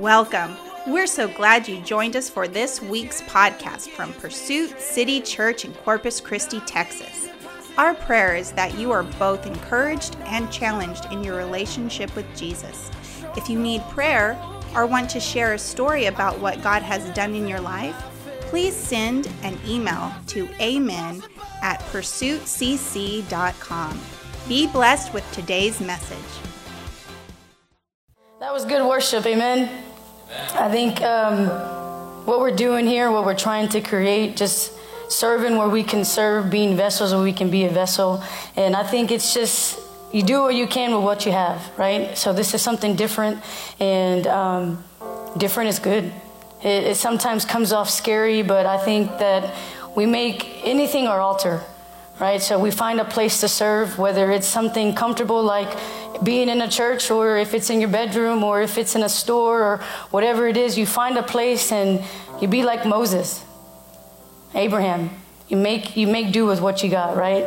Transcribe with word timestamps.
Welcome. 0.00 0.56
We're 0.86 1.06
so 1.06 1.28
glad 1.28 1.68
you 1.68 1.78
joined 1.82 2.16
us 2.16 2.30
for 2.30 2.48
this 2.48 2.80
week's 2.80 3.20
podcast 3.20 3.90
from 3.90 4.14
Pursuit 4.14 4.80
City 4.80 5.20
Church 5.20 5.66
in 5.66 5.74
Corpus 5.74 6.22
Christi, 6.22 6.60
Texas. 6.60 7.28
Our 7.76 7.92
prayer 7.92 8.34
is 8.34 8.52
that 8.52 8.78
you 8.78 8.92
are 8.92 9.02
both 9.02 9.44
encouraged 9.44 10.16
and 10.24 10.50
challenged 10.50 11.04
in 11.12 11.22
your 11.22 11.36
relationship 11.36 12.16
with 12.16 12.24
Jesus. 12.34 12.90
If 13.36 13.50
you 13.50 13.58
need 13.58 13.82
prayer 13.90 14.42
or 14.74 14.86
want 14.86 15.10
to 15.10 15.20
share 15.20 15.52
a 15.52 15.58
story 15.58 16.06
about 16.06 16.40
what 16.40 16.62
God 16.62 16.80
has 16.80 17.10
done 17.10 17.34
in 17.34 17.46
your 17.46 17.60
life, 17.60 17.94
please 18.40 18.74
send 18.74 19.30
an 19.42 19.58
email 19.66 20.14
to 20.28 20.48
amen 20.62 21.22
at 21.60 21.78
pursuitcc.com. 21.92 24.00
Be 24.48 24.66
blessed 24.66 25.12
with 25.12 25.30
today's 25.32 25.78
message. 25.78 26.16
That 28.38 28.54
was 28.54 28.64
good 28.64 28.88
worship, 28.88 29.26
amen. 29.26 29.88
I 30.54 30.70
think 30.70 31.02
um, 31.02 31.48
what 32.24 32.40
we're 32.40 32.54
doing 32.54 32.86
here, 32.86 33.10
what 33.10 33.24
we're 33.24 33.34
trying 33.34 33.68
to 33.70 33.80
create, 33.80 34.36
just 34.36 34.72
serving 35.08 35.56
where 35.56 35.68
we 35.68 35.82
can 35.82 36.04
serve, 36.04 36.50
being 36.50 36.76
vessels 36.76 37.12
where 37.12 37.22
we 37.22 37.32
can 37.32 37.50
be 37.50 37.64
a 37.64 37.70
vessel. 37.70 38.22
And 38.54 38.76
I 38.76 38.84
think 38.84 39.10
it's 39.10 39.34
just, 39.34 39.80
you 40.12 40.22
do 40.22 40.42
what 40.42 40.54
you 40.54 40.68
can 40.68 40.94
with 40.94 41.02
what 41.02 41.26
you 41.26 41.32
have, 41.32 41.76
right? 41.76 42.16
So 42.16 42.32
this 42.32 42.54
is 42.54 42.62
something 42.62 42.94
different, 42.94 43.42
and 43.80 44.26
um, 44.28 44.84
different 45.36 45.70
is 45.70 45.80
good. 45.80 46.12
It, 46.62 46.84
it 46.84 46.96
sometimes 46.96 47.44
comes 47.44 47.72
off 47.72 47.90
scary, 47.90 48.42
but 48.42 48.66
I 48.66 48.78
think 48.78 49.18
that 49.18 49.52
we 49.96 50.06
make 50.06 50.64
anything 50.64 51.08
our 51.08 51.20
altar, 51.20 51.62
right? 52.20 52.42
So 52.42 52.58
we 52.58 52.70
find 52.70 53.00
a 53.00 53.04
place 53.04 53.40
to 53.40 53.48
serve, 53.48 53.98
whether 53.98 54.30
it's 54.30 54.46
something 54.46 54.94
comfortable 54.94 55.42
like 55.42 55.76
being 56.22 56.50
in 56.50 56.60
a 56.60 56.68
church, 56.68 57.10
or 57.10 57.38
if 57.38 57.54
it's 57.54 57.70
in 57.70 57.80
your 57.80 57.88
bedroom, 57.88 58.44
or 58.44 58.60
if 58.60 58.76
it's 58.76 58.94
in 58.94 59.02
a 59.02 59.08
store, 59.08 59.62
or 59.62 59.76
whatever 60.10 60.46
it 60.46 60.56
is, 60.56 60.76
you 60.76 60.84
find 60.84 61.16
a 61.16 61.22
place 61.22 61.72
and 61.72 62.04
you 62.40 62.46
be 62.46 62.62
like 62.62 62.84
Moses 62.84 63.42
Abraham. 64.54 65.10
You 65.48 65.56
make 65.56 65.96
you 65.96 66.06
make 66.06 66.32
do 66.32 66.46
with 66.46 66.60
what 66.60 66.82
you 66.82 66.90
got, 66.90 67.16
right? 67.16 67.46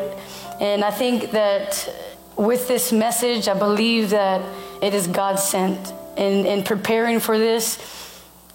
And 0.60 0.84
I 0.84 0.92
think 0.92 1.32
that 1.32 1.90
with 2.36 2.68
this 2.68 2.92
message, 2.92 3.48
I 3.48 3.54
believe 3.54 4.10
that 4.10 4.42
it 4.82 4.94
is 4.94 5.08
God 5.08 5.36
sent. 5.40 5.94
In 6.18 6.46
in 6.46 6.64
preparing 6.64 7.20
for 7.20 7.38
this, 7.38 7.78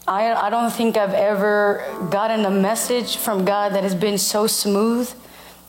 I 0.06 0.32
I 0.32 0.50
don't 0.50 0.72
think 0.72 0.96
I've 0.96 1.14
ever 1.14 1.84
gotten 2.10 2.44
a 2.44 2.50
message 2.50 3.16
from 3.16 3.44
God 3.44 3.72
that 3.74 3.82
has 3.84 3.94
been 3.94 4.18
so 4.18 4.46
smooth 4.46 5.12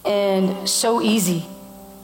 and 0.05 0.67
so 0.67 1.01
easy. 1.01 1.45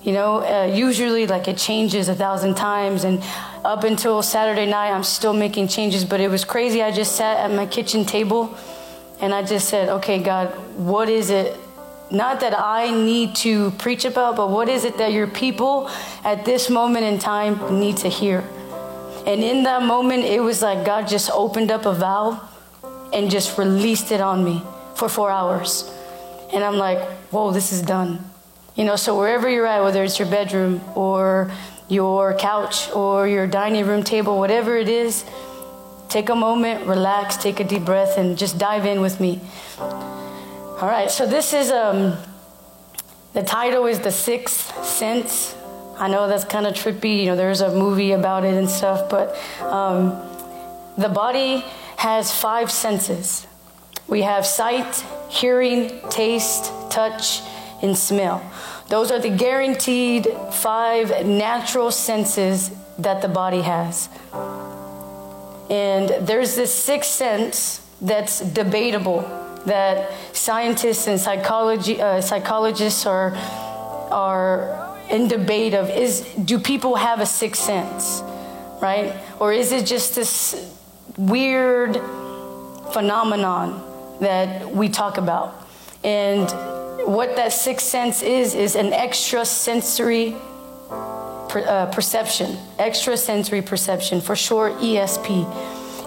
You 0.04 0.14
know, 0.14 0.44
uh, 0.44 0.66
usually 0.66 1.26
like 1.26 1.48
it 1.48 1.58
changes 1.58 2.10
a 2.10 2.16
thousand 2.16 2.56
times, 2.56 3.04
and 3.04 3.24
up 3.64 3.84
until 3.84 4.22
Saturday 4.22 4.68
night, 4.68 4.92
I'm 4.92 5.04
still 5.04 5.34
making 5.34 5.68
changes. 5.68 6.06
But 6.06 6.20
it 6.20 6.30
was 6.30 6.46
crazy. 6.46 6.84
I 6.84 6.92
just 6.92 7.16
sat 7.16 7.40
at 7.40 7.56
my 7.56 7.66
kitchen 7.66 8.06
table 8.06 8.56
and 9.20 9.34
I 9.34 9.44
just 9.44 9.70
said, 9.70 9.90
okay, 9.90 10.22
God, 10.22 10.50
what 10.78 11.10
is 11.10 11.30
it? 11.30 11.58
Not 12.12 12.42
that 12.42 12.58
I 12.58 12.92
need 12.92 13.36
to 13.38 13.72
preach 13.72 14.06
about, 14.06 14.36
but 14.36 14.52
what 14.52 14.70
is 14.70 14.84
it 14.84 14.98
that 15.00 15.12
your 15.12 15.28
people 15.28 15.90
at 16.24 16.46
this 16.46 16.70
moment 16.70 17.06
in 17.06 17.18
time 17.18 17.80
need 17.80 17.98
to 17.98 18.10
hear? 18.10 18.44
And 19.26 19.44
in 19.44 19.64
that 19.64 19.82
moment, 19.82 20.24
it 20.24 20.40
was 20.40 20.62
like 20.62 20.86
God 20.86 21.08
just 21.08 21.32
opened 21.32 21.72
up 21.72 21.88
a 21.88 21.94
valve 21.94 22.40
and 23.12 23.32
just 23.32 23.58
released 23.58 24.12
it 24.12 24.22
on 24.22 24.44
me 24.44 24.62
for 24.94 25.10
four 25.10 25.32
hours. 25.32 25.90
And 26.54 26.64
I'm 26.64 26.78
like, 26.78 27.00
whoa, 27.32 27.52
this 27.52 27.72
is 27.72 27.82
done. 27.82 28.24
You 28.76 28.86
know, 28.86 28.96
so 28.96 29.18
wherever 29.18 29.50
you're 29.50 29.66
at, 29.66 29.84
whether 29.84 30.04
it's 30.04 30.20
your 30.20 30.30
bedroom 30.30 30.82
or 30.96 31.52
your 31.88 32.38
couch 32.38 32.90
or 32.92 33.28
your 33.28 33.48
dining 33.48 33.86
room 33.86 34.04
table, 34.04 34.38
whatever 34.38 34.76
it 34.78 34.90
is, 34.90 35.24
Take 36.16 36.30
a 36.30 36.36
moment, 36.36 36.86
relax, 36.88 37.36
take 37.36 37.60
a 37.60 37.64
deep 37.64 37.84
breath, 37.84 38.18
and 38.18 38.38
just 38.38 38.58
dive 38.58 38.86
in 38.86 39.02
with 39.02 39.20
me. 39.20 39.42
All 39.80 40.78
right, 40.82 41.10
so 41.10 41.26
this 41.26 41.52
is 41.54 41.72
um, 41.72 42.16
the 43.34 43.44
title 43.44 43.86
is 43.86 44.00
The 44.00 44.12
Sixth 44.12 44.86
Sense. 44.86 45.56
I 45.98 46.08
know 46.08 46.28
that's 46.28 46.46
kind 46.46 46.66
of 46.68 46.74
trippy. 46.74 47.20
You 47.20 47.26
know, 47.28 47.36
there's 47.36 47.62
a 47.62 47.74
movie 47.74 48.12
about 48.12 48.46
it 48.46 48.54
and 48.54 48.70
stuff, 48.70 49.10
but 49.10 49.36
um, 49.62 50.12
the 50.98 51.10
body 51.10 51.66
has 51.98 52.34
five 52.34 52.72
senses. 52.72 53.48
We 54.08 54.22
have 54.22 54.46
sight, 54.46 55.04
hearing, 55.30 56.00
taste, 56.10 56.72
touch, 56.90 57.42
and 57.82 57.98
smell. 57.98 58.44
Those 58.88 59.12
are 59.12 59.20
the 59.20 59.30
guaranteed 59.30 60.28
five 60.52 61.26
natural 61.26 61.92
senses 61.92 62.72
that 63.00 63.22
the 63.22 63.28
body 63.28 63.62
has. 63.62 64.10
And 65.70 66.28
there's 66.28 66.56
this 66.56 66.74
sixth 66.74 67.10
sense 67.10 67.82
that's 68.00 68.40
debatable 68.42 69.22
that 69.66 70.12
scientists 70.34 71.08
and 71.08 71.20
psychology, 71.20 72.00
uh, 72.00 72.22
psychologists 72.22 73.08
are, 73.08 73.36
are 74.12 74.96
in 75.10 75.28
debate 75.28 75.74
of 75.74 75.90
is 75.90 76.22
do 76.36 76.60
people 76.60 76.96
have 76.96 77.20
a 77.20 77.26
sixth 77.26 77.64
sense, 77.64 78.22
right? 78.82 79.16
Or 79.40 79.52
is 79.52 79.72
it 79.72 79.88
just 79.88 80.14
this 80.14 80.72
weird 81.18 81.96
phenomenon 82.94 83.95
that 84.20 84.74
we 84.74 84.90
talk 84.90 85.18
about? 85.18 85.68
And 86.04 86.50
what 87.08 87.36
that 87.36 87.54
sixth 87.54 87.86
sense 87.86 88.22
is, 88.22 88.56
is 88.56 88.76
an 88.76 88.94
extrasensory 88.94 90.36
per, 91.50 91.64
uh, 91.68 91.86
perception, 91.88 92.58
extrasensory 92.80 93.62
perception, 93.62 94.22
for 94.22 94.36
short 94.36 94.74
ESP. 94.74 95.46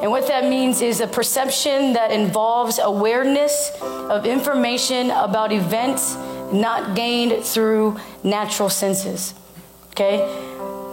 And 0.02 0.10
what 0.10 0.28
that 0.28 0.44
means 0.48 0.80
is 0.80 1.00
a 1.00 1.06
perception 1.06 1.94
that 1.94 2.12
involves 2.12 2.78
awareness 2.78 3.72
of 3.82 4.26
information 4.26 5.10
about 5.10 5.52
events 5.52 6.16
not 6.52 6.94
gained 6.94 7.44
through 7.44 7.98
natural 8.22 8.70
senses. 8.70 9.34
Okay? 9.90 10.20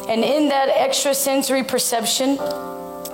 And 0.09 0.24
in 0.24 0.50
that 0.50 0.70
extrasensory 0.70 1.64
perception, 1.64 2.38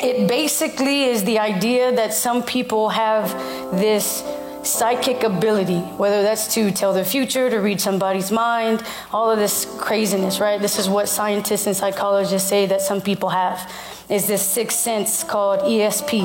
it 0.03 0.28
basically 0.28 1.03
is 1.03 1.23
the 1.23 1.39
idea 1.39 1.91
that 1.91 2.13
some 2.13 2.44
people 2.44 2.89
have 2.89 3.31
this 3.79 4.23
psychic 4.63 5.23
ability, 5.23 5.79
whether 5.97 6.22
that's 6.22 6.53
to 6.53 6.72
tell 6.72 6.94
the 6.94 7.03
future, 7.03 7.50
to 7.50 7.57
read 7.57 7.81
somebody's 7.81 8.31
mind, 8.31 8.84
all 9.11 9.31
of 9.31 9.40
this 9.40 9.66
craziness, 9.79 10.40
right? 10.40 10.61
This 10.61 10.78
is 10.78 10.88
what 10.88 11.09
scientists 11.09 11.67
and 11.67 11.75
psychologists 11.75 12.47
say 12.47 12.66
that 12.67 12.81
some 12.81 13.01
people 13.01 13.29
have, 13.29 13.72
is 14.09 14.28
this 14.28 14.41
sixth 14.41 14.78
sense 14.79 15.23
called 15.23 15.61
ESP. 15.61 16.23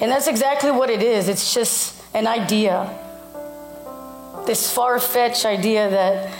And 0.00 0.10
that's 0.10 0.28
exactly 0.28 0.70
what 0.70 0.90
it 0.90 1.02
is. 1.02 1.28
It's 1.28 1.52
just 1.52 2.02
an 2.14 2.26
idea, 2.26 2.96
this 4.46 4.72
far 4.72 4.98
fetched 4.98 5.44
idea 5.44 5.90
that 5.90 6.32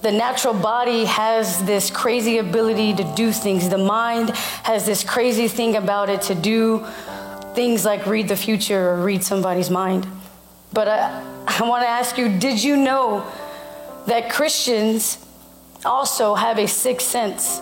the 0.00 0.12
natural 0.12 0.54
body 0.54 1.04
has 1.06 1.64
this 1.64 1.90
crazy 1.90 2.38
ability 2.38 2.94
to 2.94 3.04
do 3.16 3.32
things. 3.32 3.68
The 3.68 3.78
mind 3.78 4.30
has 4.62 4.86
this 4.86 5.02
crazy 5.02 5.48
thing 5.48 5.74
about 5.74 6.08
it 6.08 6.22
to 6.22 6.34
do 6.34 6.86
things 7.54 7.84
like 7.84 8.06
read 8.06 8.28
the 8.28 8.36
future 8.36 8.90
or 8.90 9.02
read 9.02 9.24
somebody's 9.24 9.70
mind. 9.70 10.06
But 10.72 10.86
I, 10.86 11.24
I 11.46 11.68
want 11.68 11.82
to 11.82 11.88
ask 11.88 12.16
you 12.16 12.38
did 12.38 12.62
you 12.62 12.76
know 12.76 13.26
that 14.06 14.30
Christians 14.30 15.18
also 15.84 16.34
have 16.34 16.58
a 16.58 16.68
sixth 16.68 17.08
sense? 17.08 17.60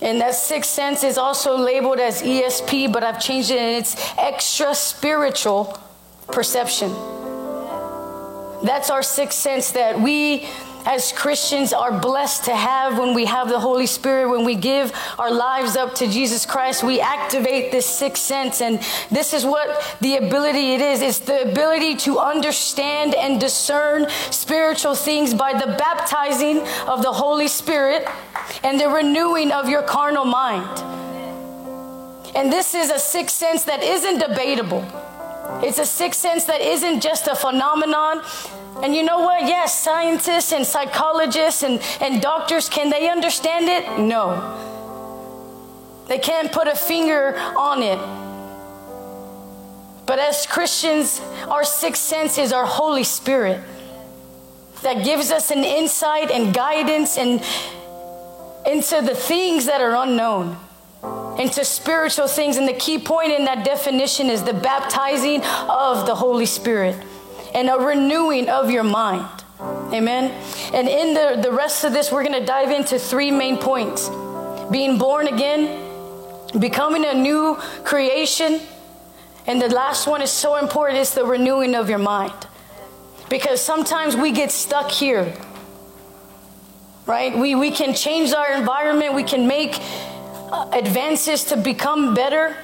And 0.00 0.20
that 0.20 0.34
sixth 0.34 0.70
sense 0.70 1.04
is 1.04 1.16
also 1.16 1.56
labeled 1.56 2.00
as 2.00 2.22
ESP, 2.22 2.92
but 2.92 3.02
I've 3.02 3.20
changed 3.20 3.50
it 3.50 3.58
and 3.58 3.76
it's 3.76 3.96
extra 4.18 4.74
spiritual 4.74 5.78
perception. 6.26 6.90
That's 8.62 8.90
our 8.90 9.02
sixth 9.02 9.38
sense 9.38 9.72
that 9.72 10.00
we 10.00 10.48
as 10.86 11.10
Christians 11.10 11.72
are 11.72 12.00
blessed 12.00 12.44
to 12.44 12.54
have 12.54 12.96
when 12.96 13.12
we 13.12 13.24
have 13.24 13.48
the 13.48 13.58
Holy 13.58 13.86
Spirit, 13.86 14.30
when 14.30 14.44
we 14.44 14.54
give 14.54 14.92
our 15.18 15.32
lives 15.32 15.74
up 15.74 15.96
to 15.96 16.08
Jesus 16.08 16.46
Christ, 16.46 16.84
we 16.84 17.00
activate 17.00 17.72
this 17.72 17.86
sixth 17.86 18.22
sense. 18.22 18.60
And 18.60 18.78
this 19.10 19.34
is 19.34 19.44
what 19.44 19.98
the 20.00 20.16
ability 20.16 20.74
it 20.74 20.80
is. 20.80 21.02
It's 21.02 21.18
the 21.18 21.50
ability 21.50 21.96
to 21.96 22.20
understand 22.20 23.16
and 23.16 23.40
discern 23.40 24.08
spiritual 24.30 24.94
things 24.94 25.34
by 25.34 25.52
the 25.54 25.66
baptizing 25.76 26.60
of 26.86 27.02
the 27.02 27.12
Holy 27.12 27.48
Spirit 27.48 28.06
and 28.62 28.80
the 28.80 28.88
renewing 28.88 29.50
of 29.50 29.68
your 29.68 29.82
carnal 29.82 30.24
mind. 30.24 30.78
And 32.36 32.52
this 32.52 32.74
is 32.74 32.90
a 32.90 32.98
sixth 33.00 33.34
sense 33.34 33.64
that 33.64 33.82
isn't 33.82 34.18
debatable. 34.18 34.86
It's 35.62 35.78
a 35.78 35.86
sixth 35.86 36.20
sense 36.20 36.44
that 36.44 36.60
isn't 36.60 37.00
just 37.00 37.26
a 37.28 37.34
phenomenon 37.34 38.22
and 38.82 38.94
you 38.94 39.02
know 39.02 39.20
what? 39.20 39.42
Yes, 39.42 39.78
scientists 39.82 40.52
and 40.52 40.66
psychologists 40.66 41.62
and, 41.62 41.80
and 42.00 42.20
doctors, 42.20 42.68
can 42.68 42.90
they 42.90 43.08
understand 43.08 43.68
it? 43.68 43.98
No. 43.98 44.62
They 46.08 46.18
can't 46.18 46.52
put 46.52 46.68
a 46.68 46.74
finger 46.74 47.36
on 47.56 47.82
it. 47.82 47.98
But 50.06 50.18
as 50.18 50.46
Christians, 50.46 51.20
our 51.48 51.64
sixth 51.64 52.02
sense 52.02 52.38
is 52.38 52.52
our 52.52 52.66
Holy 52.66 53.02
Spirit 53.02 53.60
that 54.82 55.04
gives 55.04 55.30
us 55.30 55.50
an 55.50 55.64
insight 55.64 56.30
and 56.30 56.54
guidance 56.54 57.16
and 57.16 57.42
into 58.66 59.00
the 59.00 59.14
things 59.14 59.66
that 59.66 59.80
are 59.80 59.96
unknown. 59.96 60.58
Into 61.38 61.64
spiritual 61.64 62.28
things. 62.28 62.56
And 62.56 62.68
the 62.68 62.74
key 62.74 62.98
point 62.98 63.32
in 63.32 63.44
that 63.44 63.64
definition 63.64 64.28
is 64.28 64.42
the 64.42 64.54
baptizing 64.54 65.42
of 65.68 66.06
the 66.06 66.14
Holy 66.14 66.46
Spirit 66.46 66.96
and 67.54 67.68
a 67.68 67.76
renewing 67.76 68.48
of 68.48 68.70
your 68.70 68.84
mind. 68.84 69.44
Amen. 69.60 70.30
And 70.74 70.88
in 70.88 71.14
the, 71.14 71.40
the 71.42 71.52
rest 71.52 71.84
of 71.84 71.92
this, 71.92 72.12
we're 72.12 72.24
going 72.24 72.38
to 72.38 72.44
dive 72.44 72.70
into 72.70 72.98
three 72.98 73.30
main 73.30 73.56
points 73.58 74.10
being 74.70 74.98
born 74.98 75.28
again, 75.28 75.80
becoming 76.58 77.04
a 77.04 77.14
new 77.14 77.56
creation. 77.84 78.60
And 79.46 79.62
the 79.62 79.68
last 79.68 80.06
one 80.06 80.22
is 80.22 80.30
so 80.30 80.56
important 80.56 80.98
it's 80.98 81.14
the 81.14 81.24
renewing 81.24 81.74
of 81.74 81.88
your 81.88 81.98
mind. 81.98 82.34
Because 83.28 83.60
sometimes 83.60 84.16
we 84.16 84.32
get 84.32 84.50
stuck 84.50 84.90
here, 84.90 85.34
right? 87.06 87.36
We, 87.36 87.54
we 87.54 87.70
can 87.70 87.94
change 87.94 88.32
our 88.32 88.52
environment, 88.52 89.14
we 89.14 89.24
can 89.24 89.46
make 89.46 89.80
uh, 90.50 90.70
advances 90.72 91.44
to 91.44 91.56
become 91.56 92.14
better. 92.14 92.56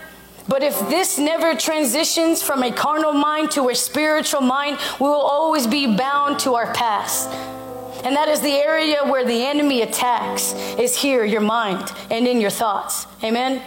But 0.49 0.63
if 0.63 0.79
this 0.89 1.19
never 1.19 1.55
transitions 1.55 2.43
from 2.43 2.63
a 2.63 2.73
carnal 2.73 3.13
mind 3.13 3.53
to 3.53 3.69
a 3.69 3.75
spiritual 3.75 4.41
mind, 4.41 4.79
we 4.99 5.07
will 5.07 5.15
always 5.15 5.67
be 5.67 5.97
bound 5.97 6.41
to 6.41 6.55
our 6.55 6.73
past. 6.75 7.31
And 8.05 8.17
that 8.17 8.29
is 8.29 8.41
the 8.41 8.55
area 8.55 9.05
where 9.05 9.25
the 9.25 9.47
enemy 9.47 9.83
attacks, 9.83 10.53
is 10.77 11.01
here, 11.01 11.25
your 11.25 11.41
mind, 11.41 11.93
and 12.11 12.27
in 12.27 12.41
your 12.41 12.51
thoughts. 12.51 13.07
Amen? 13.23 13.63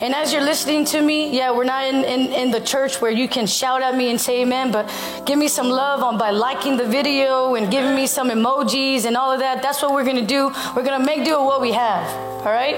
And 0.00 0.14
as 0.14 0.32
you're 0.32 0.42
listening 0.42 0.84
to 0.86 1.02
me, 1.02 1.36
yeah, 1.36 1.50
we're 1.50 1.64
not 1.64 1.84
in, 1.86 2.04
in, 2.04 2.32
in, 2.32 2.50
the 2.50 2.60
church 2.60 3.00
where 3.00 3.10
you 3.10 3.28
can 3.28 3.46
shout 3.46 3.82
at 3.82 3.96
me 3.96 4.10
and 4.10 4.20
say 4.20 4.42
amen, 4.42 4.72
but 4.72 4.88
give 5.26 5.38
me 5.38 5.48
some 5.48 5.68
love 5.68 6.02
on 6.02 6.18
by 6.18 6.30
liking 6.30 6.76
the 6.76 6.86
video 6.86 7.54
and 7.54 7.70
giving 7.70 7.94
me 7.94 8.06
some 8.06 8.30
emojis 8.30 9.04
and 9.04 9.16
all 9.16 9.30
of 9.32 9.40
that. 9.40 9.62
That's 9.62 9.82
what 9.82 9.92
we're 9.92 10.04
gonna 10.04 10.26
do. 10.26 10.52
We're 10.74 10.84
gonna 10.84 11.04
make 11.04 11.24
do 11.24 11.38
with 11.38 11.46
what 11.46 11.60
we 11.60 11.72
have. 11.72 12.06
All 12.46 12.52
right? 12.52 12.76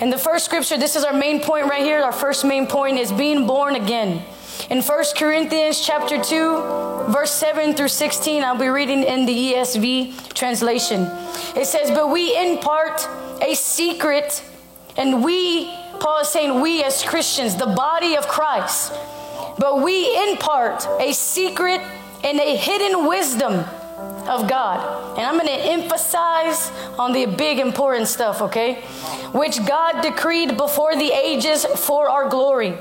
And 0.00 0.12
the 0.12 0.18
first 0.18 0.44
scripture, 0.44 0.76
this 0.76 0.96
is 0.96 1.04
our 1.04 1.12
main 1.12 1.40
point 1.40 1.66
right 1.66 1.82
here. 1.82 2.02
Our 2.02 2.12
first 2.12 2.44
main 2.44 2.66
point 2.66 2.98
is 2.98 3.12
being 3.12 3.46
born 3.46 3.76
again. 3.76 4.22
In 4.70 4.80
1 4.80 5.04
Corinthians 5.16 5.80
chapter 5.80 6.22
2, 6.22 7.12
verse 7.12 7.30
7 7.32 7.74
through 7.74 7.88
16, 7.88 8.42
I'll 8.42 8.58
be 8.58 8.68
reading 8.68 9.02
in 9.02 9.26
the 9.26 9.54
ESV 9.54 10.32
translation. 10.32 11.02
It 11.54 11.66
says, 11.66 11.90
But 11.90 12.10
we 12.10 12.36
impart 12.36 13.06
a 13.42 13.54
secret, 13.54 14.42
and 14.96 15.22
we, 15.22 15.66
Paul 16.00 16.20
is 16.20 16.28
saying, 16.28 16.60
we 16.60 16.82
as 16.82 17.02
Christians, 17.02 17.56
the 17.56 17.66
body 17.66 18.16
of 18.16 18.26
Christ, 18.28 18.92
but 19.58 19.82
we 19.82 20.30
impart 20.30 20.86
a 21.00 21.12
secret 21.12 21.80
and 22.22 22.40
a 22.40 22.56
hidden 22.56 23.06
wisdom 23.06 23.52
of 24.26 24.48
God. 24.48 25.18
And 25.18 25.26
I'm 25.26 25.34
going 25.34 25.46
to 25.46 25.52
emphasize 25.52 26.70
on 26.98 27.12
the 27.12 27.26
big 27.26 27.58
important 27.58 28.08
stuff, 28.08 28.42
okay? 28.42 28.76
Which 29.32 29.64
God 29.66 30.00
decreed 30.00 30.56
before 30.56 30.96
the 30.96 31.10
ages 31.12 31.64
for 31.64 32.08
our 32.08 32.28
glory 32.28 32.76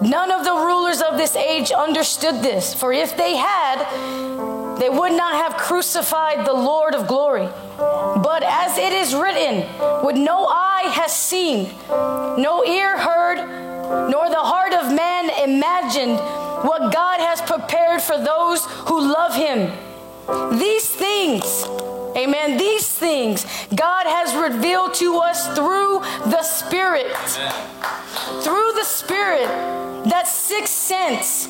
None 0.00 0.30
of 0.30 0.44
the 0.44 0.52
rulers 0.52 1.00
of 1.00 1.16
this 1.16 1.34
age 1.36 1.72
understood 1.72 2.42
this, 2.42 2.74
for 2.74 2.92
if 2.92 3.16
they 3.16 3.36
had, 3.36 3.82
they 4.78 4.90
would 4.90 5.12
not 5.12 5.34
have 5.34 5.56
crucified 5.56 6.46
the 6.46 6.52
Lord 6.52 6.94
of 6.94 7.06
glory. 7.06 7.48
But 7.78 8.42
as 8.42 8.76
it 8.78 8.92
is 8.92 9.14
written, 9.14 9.62
what 10.02 10.16
no 10.16 10.46
eye 10.46 10.90
has 10.92 11.14
seen, 11.14 11.74
no 11.88 12.64
ear 12.64 12.98
heard, 12.98 13.38
nor 14.10 14.28
the 14.28 14.36
heart 14.36 14.72
of 14.72 14.92
man 14.92 15.30
imagined, 15.48 16.18
what 16.66 16.92
God 16.92 17.20
has 17.20 17.40
prepared 17.42 18.02
for 18.02 18.18
those 18.18 18.64
who 18.88 19.00
love 19.00 19.34
him. 19.34 19.70
These 20.58 20.88
things, 20.88 21.64
amen, 22.16 22.56
these 22.56 22.88
things 22.88 23.46
God 23.74 24.06
has 24.06 24.34
revealed 24.34 24.94
to 24.94 25.18
us 25.18 25.54
through 25.54 26.00
the 26.30 26.42
Spirit. 26.42 27.16
Through 28.42 28.72
the 28.72 28.84
Spirit, 28.84 29.46
that 30.08 30.26
sixth 30.26 30.74
sense, 30.74 31.48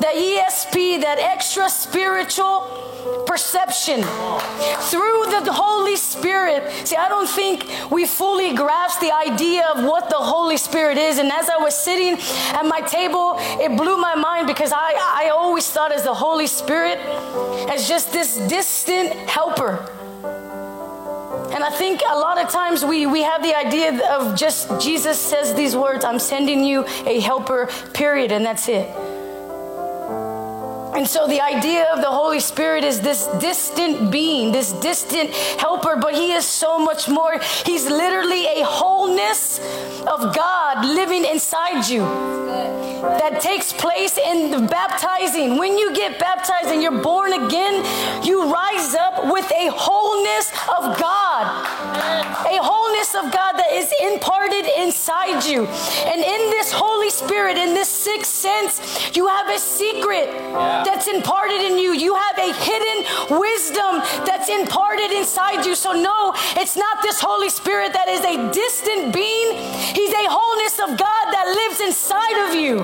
that 0.00 0.14
ESP, 0.14 1.00
that 1.02 1.18
extra 1.18 1.68
spiritual 1.68 3.24
perception 3.26 4.02
through 4.90 5.18
the 5.44 5.52
Holy 5.52 5.96
Spirit. 5.96 6.86
See, 6.86 6.96
I 6.96 7.08
don't 7.08 7.28
think 7.28 7.66
we 7.90 8.06
fully 8.06 8.54
grasp 8.54 9.00
the 9.00 9.12
idea 9.12 9.66
of 9.68 9.84
what 9.84 10.10
the 10.10 10.16
Holy 10.16 10.56
Spirit 10.56 10.98
is. 10.98 11.18
And 11.18 11.30
as 11.30 11.48
I 11.48 11.58
was 11.58 11.74
sitting 11.76 12.18
at 12.54 12.64
my 12.64 12.80
table, 12.80 13.36
it 13.38 13.76
blew 13.76 13.96
my 13.96 14.14
mind 14.14 14.46
because 14.46 14.72
I, 14.72 14.94
I 14.96 15.30
always 15.30 15.70
thought 15.70 15.92
as 15.92 16.04
the 16.04 16.14
Holy 16.14 16.46
Spirit 16.46 16.98
as 17.68 17.88
just 17.88 18.12
this 18.12 18.36
distant 18.48 19.12
helper. 19.28 19.88
And 21.54 21.64
I 21.64 21.70
think 21.70 22.02
a 22.08 22.18
lot 22.18 22.42
of 22.42 22.50
times 22.50 22.84
we, 22.84 23.06
we 23.06 23.22
have 23.22 23.42
the 23.42 23.56
idea 23.56 24.06
of 24.10 24.36
just 24.36 24.80
Jesus 24.80 25.18
says 25.18 25.54
these 25.54 25.74
words, 25.74 26.04
I'm 26.04 26.18
sending 26.18 26.62
you 26.62 26.84
a 27.06 27.20
helper, 27.20 27.68
period, 27.94 28.32
and 28.32 28.44
that's 28.44 28.68
it. 28.68 28.88
And 30.98 31.06
so 31.06 31.28
the 31.28 31.40
idea 31.40 31.86
of 31.92 32.00
the 32.00 32.10
Holy 32.10 32.40
Spirit 32.40 32.82
is 32.82 33.00
this 33.00 33.28
distant 33.38 34.10
being, 34.10 34.50
this 34.50 34.72
distant 34.72 35.30
helper, 35.30 35.94
but 35.94 36.12
He 36.12 36.32
is 36.32 36.44
so 36.44 36.76
much 36.76 37.08
more. 37.08 37.38
He's 37.64 37.86
literally 37.88 38.46
a 38.46 38.64
wholeness 38.64 39.60
of 40.00 40.34
God 40.34 40.84
living 40.84 41.24
inside 41.24 41.88
you 41.88 42.00
that 43.02 43.40
takes 43.40 43.72
place 43.72 44.18
in 44.18 44.50
the 44.50 44.66
baptizing. 44.66 45.56
When 45.56 45.78
you 45.78 45.94
get 45.94 46.18
baptized 46.18 46.66
and 46.66 46.82
you're 46.82 47.00
born 47.00 47.32
again, 47.32 47.84
you 48.24 48.52
rise 48.52 48.96
up 48.96 49.32
with 49.32 49.48
a 49.52 49.70
wholeness 49.70 50.50
of 50.66 50.98
God, 50.98 51.46
a 52.50 52.58
wholeness 52.60 53.14
of 53.14 53.32
God 53.32 53.52
that 53.52 53.70
is 53.70 53.92
imparted 54.02 54.66
inside 54.76 55.44
you. 55.44 55.66
And 56.10 56.20
in 56.20 56.50
this 56.50 56.72
Holy 56.72 57.10
Spirit, 57.10 57.56
in 57.56 57.74
this 57.74 57.88
sixth 57.88 58.32
sense, 58.32 59.14
you 59.16 59.28
have 59.28 59.48
a 59.48 59.58
secret. 59.58 60.28
That's 60.88 61.06
imparted 61.06 61.60
in 61.60 61.78
you. 61.78 61.92
You 61.92 62.14
have 62.16 62.38
a 62.38 62.50
hidden 62.50 63.38
wisdom 63.38 64.00
that's 64.24 64.48
imparted 64.48 65.12
inside 65.12 65.66
you. 65.66 65.74
So, 65.74 65.92
no, 65.92 66.32
it's 66.56 66.76
not 66.76 67.02
this 67.02 67.20
Holy 67.20 67.50
Spirit 67.50 67.92
that 67.92 68.08
is 68.08 68.24
a 68.24 68.50
distant 68.50 69.12
being. 69.12 69.60
He's 69.94 70.14
a 70.16 70.26
wholeness 70.32 70.80
of 70.80 70.96
God 70.96 71.24
that 71.28 71.44
lives 71.44 71.80
inside 71.84 72.48
of 72.48 72.54
you, 72.56 72.80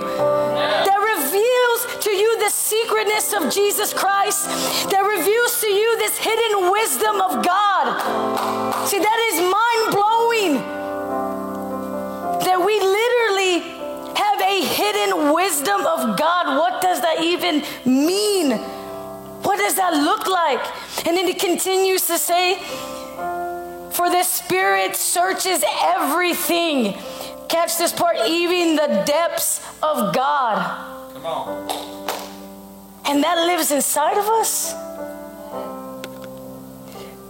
that 0.84 1.00
reveals 1.00 2.04
to 2.04 2.10
you 2.10 2.38
the 2.38 2.50
secretness 2.50 3.32
of 3.32 3.50
Jesus 3.50 3.94
Christ, 3.94 4.52
that 4.92 5.00
reveals 5.00 5.60
to 5.62 5.68
you 5.68 5.96
this 5.96 6.18
hidden 6.18 6.70
wisdom 6.70 7.22
of 7.22 7.42
God. 7.42 8.84
See, 8.86 8.98
that 8.98 9.18
is 9.32 9.40
even 17.44 17.62
mean? 17.84 18.52
What 19.42 19.58
does 19.58 19.76
that 19.76 19.92
look 19.92 20.26
like? 20.26 21.06
And 21.06 21.16
then 21.16 21.26
he 21.26 21.34
continues 21.34 22.06
to 22.06 22.18
say, 22.18 22.56
For 23.92 24.10
the 24.10 24.22
Spirit 24.22 24.96
searches 24.96 25.62
everything. 25.82 26.94
Catch 27.48 27.78
this 27.78 27.92
part, 27.92 28.16
even 28.26 28.76
the 28.76 29.04
depths 29.06 29.60
of 29.82 30.14
God. 30.14 31.12
Come 31.12 31.26
on. 31.26 31.84
And 33.06 33.22
that 33.22 33.36
lives 33.46 33.70
inside 33.70 34.16
of 34.16 34.24
us. 34.26 34.72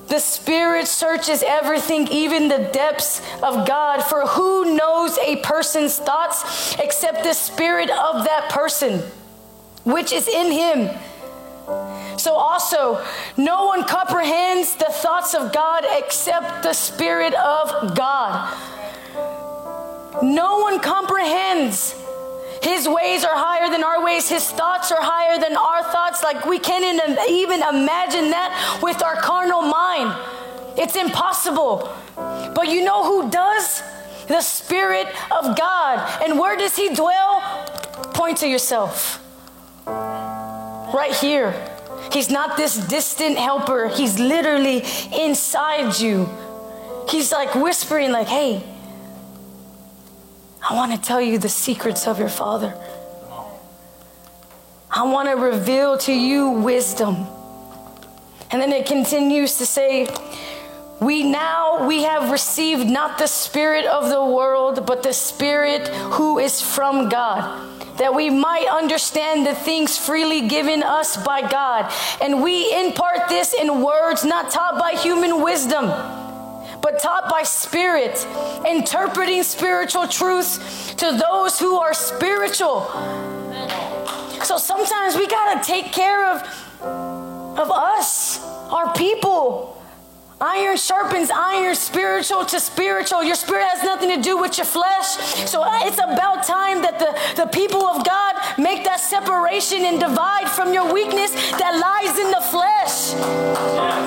The 0.08 0.20
Spirit 0.20 0.86
searches 0.86 1.42
everything, 1.44 2.06
even 2.08 2.46
the 2.46 2.70
depths 2.72 3.20
of 3.42 3.66
God. 3.66 4.04
For 4.04 4.20
who 4.26 4.76
knows 4.76 5.18
a 5.18 5.36
person's 5.36 5.98
thoughts 5.98 6.76
except 6.78 7.24
the 7.24 7.32
Spirit 7.32 7.90
of 7.90 8.24
that 8.24 8.48
person, 8.50 9.02
which 9.84 10.12
is 10.12 10.28
in 10.28 10.50
him? 10.50 10.98
So, 12.18 12.34
also, 12.34 13.04
no 13.36 13.66
one 13.66 13.84
comprehends 13.84 14.76
the 14.76 14.86
thoughts 14.90 15.34
of 15.34 15.52
God 15.52 15.84
except 15.90 16.62
the 16.62 16.72
Spirit 16.72 17.34
of 17.34 17.94
God. 17.94 18.52
No 20.22 20.58
one 20.58 20.80
comprehends 20.80 21.94
his 22.64 22.88
ways 22.88 23.24
are 23.24 23.36
higher 23.36 23.70
than 23.70 23.84
our 23.84 24.02
ways. 24.02 24.26
His 24.28 24.50
thoughts 24.50 24.90
are 24.90 25.02
higher 25.02 25.38
than 25.38 25.54
our 25.54 25.82
thoughts. 25.82 26.22
Like 26.22 26.46
we 26.46 26.58
can't 26.58 26.84
even 27.28 27.60
imagine 27.60 28.30
that 28.30 28.80
with 28.82 29.02
our 29.02 29.16
carnal 29.16 29.60
mind. 29.62 30.16
It's 30.78 30.96
impossible. 30.96 31.94
But 32.16 32.68
you 32.68 32.82
know 32.82 33.04
who 33.04 33.30
does? 33.30 33.82
The 34.28 34.40
Spirit 34.40 35.08
of 35.30 35.56
God. 35.56 36.22
And 36.22 36.38
where 36.38 36.56
does 36.56 36.74
He 36.74 36.94
dwell? 36.94 37.42
Point 38.14 38.38
to 38.38 38.48
yourself. 38.48 39.23
Right 39.86 41.14
here. 41.20 41.54
He's 42.12 42.30
not 42.30 42.56
this 42.56 42.76
distant 42.86 43.38
helper, 43.38 43.88
He's 43.88 44.18
literally 44.18 44.84
inside 45.12 45.98
you. 45.98 46.28
He's 47.08 47.32
like 47.32 47.54
whispering, 47.54 48.12
like, 48.12 48.28
hey, 48.28 48.62
I 50.68 50.74
want 50.74 50.92
to 50.92 50.98
tell 50.98 51.20
you 51.20 51.38
the 51.38 51.48
secrets 51.48 52.06
of 52.06 52.18
your 52.18 52.28
Father. 52.28 52.74
I 54.90 55.02
want 55.02 55.28
to 55.28 55.34
reveal 55.34 55.98
to 55.98 56.12
you 56.12 56.50
wisdom. 56.50 57.26
And 58.50 58.62
then 58.62 58.72
it 58.72 58.86
continues 58.86 59.58
to 59.58 59.66
say, 59.66 60.08
we 61.00 61.24
now 61.24 61.86
we 61.86 62.04
have 62.04 62.30
received 62.30 62.86
not 62.86 63.18
the 63.18 63.26
spirit 63.26 63.84
of 63.84 64.08
the 64.08 64.24
world 64.24 64.86
but 64.86 65.02
the 65.02 65.12
spirit 65.12 65.88
who 65.88 66.38
is 66.38 66.62
from 66.62 67.08
god 67.08 67.73
that 67.96 68.14
we 68.14 68.30
might 68.30 68.66
understand 68.68 69.46
the 69.46 69.54
things 69.54 69.98
freely 69.98 70.48
given 70.48 70.82
us 70.82 71.16
by 71.24 71.40
god. 71.40 71.92
And 72.20 72.42
we 72.42 72.72
impart 72.86 73.28
this 73.28 73.54
in 73.54 73.82
words 73.82 74.24
not 74.24 74.50
taught 74.50 74.78
by 74.78 74.98
human 75.00 75.42
wisdom 75.42 75.90
but 76.82 76.98
taught 76.98 77.30
by 77.30 77.42
spirit 77.42 78.26
interpreting 78.66 79.42
spiritual 79.42 80.06
truths 80.06 80.92
to 80.96 81.12
those 81.12 81.58
who 81.58 81.78
are 81.78 81.94
spiritual. 81.94 82.82
So 84.42 84.58
sometimes 84.58 85.16
we 85.16 85.26
got 85.26 85.62
to 85.62 85.66
take 85.66 85.92
care 85.92 86.30
of 86.30 86.42
of 87.56 87.70
us 87.70 88.44
our 88.70 88.92
people 88.94 89.73
Iron 90.40 90.76
sharpens 90.76 91.30
iron, 91.30 91.76
spiritual 91.76 92.44
to 92.46 92.58
spiritual. 92.58 93.22
Your 93.22 93.36
spirit 93.36 93.66
has 93.68 93.84
nothing 93.84 94.10
to 94.10 94.20
do 94.20 94.36
with 94.36 94.58
your 94.58 94.66
flesh. 94.66 95.16
So 95.48 95.62
uh, 95.62 95.86
it's 95.86 95.98
about 95.98 96.44
time 96.44 96.82
that 96.82 96.98
the, 96.98 97.14
the 97.40 97.48
people 97.50 97.86
of 97.86 98.04
God 98.04 98.34
make 98.58 98.84
that 98.84 98.98
separation 98.98 99.84
and 99.84 100.00
divide 100.00 100.50
from 100.50 100.74
your 100.74 100.92
weakness 100.92 101.30
that 101.54 101.78
lies 101.78 102.18
in 102.18 102.30
the 102.34 102.42
flesh. 102.50 103.14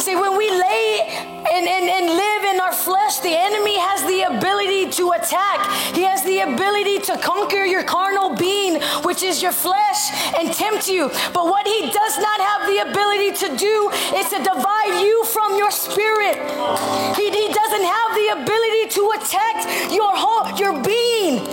See, 0.03 0.15
when 0.15 0.37
we 0.37 0.51
lay 0.51 1.07
and, 1.47 1.65
and, 1.65 1.85
and 1.87 2.05
live 2.11 2.43
in 2.43 2.59
our 2.59 2.73
flesh, 2.73 3.19
the 3.19 3.31
enemy 3.31 3.79
has 3.79 4.03
the 4.03 4.27
ability 4.27 4.91
to 4.99 5.11
attack. 5.11 5.63
He 5.95 6.03
has 6.03 6.23
the 6.23 6.39
ability 6.39 6.99
to 7.07 7.17
conquer 7.17 7.63
your 7.63 7.83
carnal 7.83 8.35
being, 8.35 8.81
which 9.03 9.23
is 9.23 9.41
your 9.41 9.53
flesh, 9.53 10.11
and 10.35 10.53
tempt 10.53 10.89
you. 10.89 11.07
But 11.33 11.45
what 11.45 11.65
he 11.65 11.89
does 11.89 12.17
not 12.19 12.39
have 12.41 12.67
the 12.67 12.79
ability 12.91 13.31
to 13.47 13.55
do 13.55 13.91
is 14.13 14.29
to 14.29 14.43
divide 14.43 14.99
you 14.99 15.23
from 15.25 15.57
your 15.57 15.71
spirit 15.71 16.16
spirit. 16.17 17.15
He, 17.15 17.29
he 17.29 17.53
doesn't 17.53 17.83
have 17.83 18.09
the 18.15 18.27
ability 18.41 18.89
to 18.95 19.11
attack 19.17 19.91
your 19.91 20.11
whole, 20.15 20.57
your 20.57 20.73
being, 20.83 21.45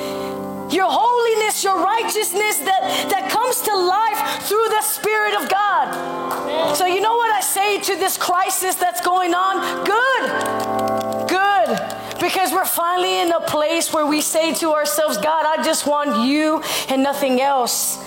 your 0.70 0.88
holiness, 0.90 1.62
your 1.62 1.82
righteousness 1.82 2.58
that, 2.58 3.08
that 3.10 3.30
comes 3.30 3.60
to 3.62 3.76
life 3.76 4.42
through 4.44 4.68
the 4.70 4.82
Spirit 4.82 5.34
of 5.40 5.48
God. 5.48 6.76
So, 6.76 6.86
you 6.86 7.00
know 7.00 7.16
what 7.16 7.32
I 7.32 7.40
say 7.40 7.80
to 7.80 7.96
this 7.96 8.16
crisis 8.16 8.74
that's 8.74 9.00
going 9.00 9.34
on? 9.34 9.84
Good. 9.84 11.28
Good. 11.28 12.20
Because 12.20 12.52
we're 12.52 12.64
finally 12.64 13.20
in 13.20 13.32
a 13.32 13.40
place 13.40 13.92
where 13.92 14.06
we 14.06 14.20
say 14.20 14.54
to 14.54 14.72
ourselves, 14.72 15.18
God, 15.18 15.44
I 15.46 15.62
just 15.62 15.86
want 15.86 16.26
you 16.26 16.62
and 16.88 17.02
nothing 17.02 17.40
else. 17.40 17.98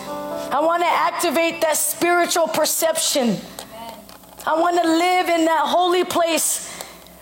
I 0.49 0.59
want 0.61 0.81
to 0.81 0.89
activate 0.89 1.61
that 1.61 1.77
spiritual 1.77 2.47
perception. 2.47 3.37
I 4.47 4.57
want 4.57 4.81
to 4.81 4.87
live 4.87 5.27
in 5.27 5.43
that 5.43 5.67
holy 5.67 6.05
place 6.05 6.71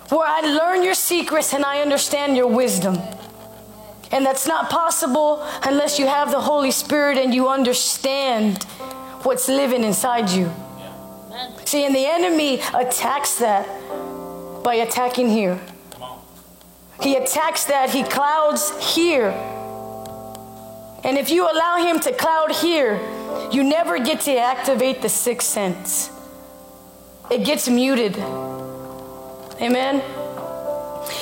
where 0.09 0.27
I 0.27 0.41
learn 0.41 0.83
your 0.83 0.93
secrets 0.93 1.55
and 1.55 1.65
I 1.65 1.81
understand 1.81 2.37
your 2.37 2.45
wisdom. 2.45 2.99
And 4.11 4.23
that's 4.23 4.45
not 4.45 4.69
possible 4.69 5.41
unless 5.63 5.97
you 5.97 6.05
have 6.05 6.29
the 6.29 6.39
Holy 6.39 6.69
Spirit 6.69 7.17
and 7.17 7.33
you 7.33 7.49
understand 7.49 8.61
what's 9.23 9.47
living 9.47 9.83
inside 9.83 10.29
you. 10.29 10.53
See, 11.65 11.83
and 11.83 11.95
the 11.95 12.05
enemy 12.05 12.61
attacks 12.75 13.39
that 13.39 13.65
by 14.63 14.75
attacking 14.75 15.29
here. 15.29 15.59
He 17.01 17.15
attacks 17.15 17.65
that, 17.65 17.89
he 17.89 18.03
clouds 18.03 18.71
here. 18.93 19.31
And 21.03 21.17
if 21.17 21.31
you 21.31 21.49
allow 21.51 21.77
him 21.77 21.99
to 22.01 22.13
cloud 22.13 22.51
here, 22.51 22.99
you 23.51 23.63
never 23.63 23.97
get 23.97 24.21
to 24.21 24.37
activate 24.37 25.01
the 25.01 25.09
sixth 25.09 25.47
sense 25.47 26.11
it 27.31 27.45
gets 27.45 27.67
muted. 27.67 28.17
Amen. 29.61 30.01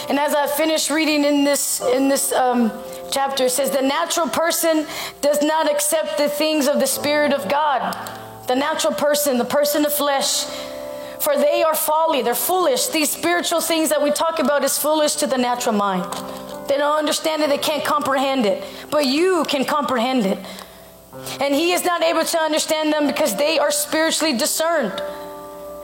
And 0.09 0.19
as 0.19 0.33
I 0.33 0.47
finish 0.47 0.89
reading 0.89 1.23
in 1.23 1.43
this 1.43 1.81
in 1.81 2.09
this 2.09 2.31
um, 2.31 2.71
chapter, 3.11 3.45
it 3.45 3.51
says 3.51 3.71
the 3.71 3.81
natural 3.81 4.27
person 4.27 4.85
does 5.21 5.41
not 5.41 5.69
accept 5.71 6.17
the 6.17 6.29
things 6.29 6.67
of 6.67 6.79
the 6.79 6.87
Spirit 6.87 7.33
of 7.33 7.47
God. 7.49 7.95
The 8.47 8.55
natural 8.55 8.93
person, 8.93 9.37
the 9.37 9.45
person 9.45 9.85
of 9.85 9.93
flesh, 9.93 10.45
for 11.19 11.37
they 11.37 11.63
are 11.63 11.75
folly. 11.75 12.21
They're 12.21 12.35
foolish. 12.35 12.87
These 12.87 13.11
spiritual 13.11 13.61
things 13.61 13.89
that 13.89 14.01
we 14.01 14.11
talk 14.11 14.39
about 14.39 14.63
is 14.63 14.77
foolish 14.77 15.15
to 15.15 15.27
the 15.27 15.37
natural 15.37 15.75
mind. 15.75 16.03
They 16.67 16.77
don't 16.77 16.97
understand 16.97 17.41
it. 17.41 17.49
They 17.49 17.57
can't 17.57 17.85
comprehend 17.85 18.45
it. 18.45 18.63
But 18.91 19.05
you 19.05 19.45
can 19.47 19.63
comprehend 19.63 20.25
it. 20.25 20.37
And 21.39 21.53
he 21.53 21.71
is 21.71 21.85
not 21.85 22.01
able 22.01 22.25
to 22.25 22.37
understand 22.39 22.91
them 22.91 23.07
because 23.07 23.35
they 23.37 23.59
are 23.59 23.71
spiritually 23.71 24.37
discerned. 24.37 25.01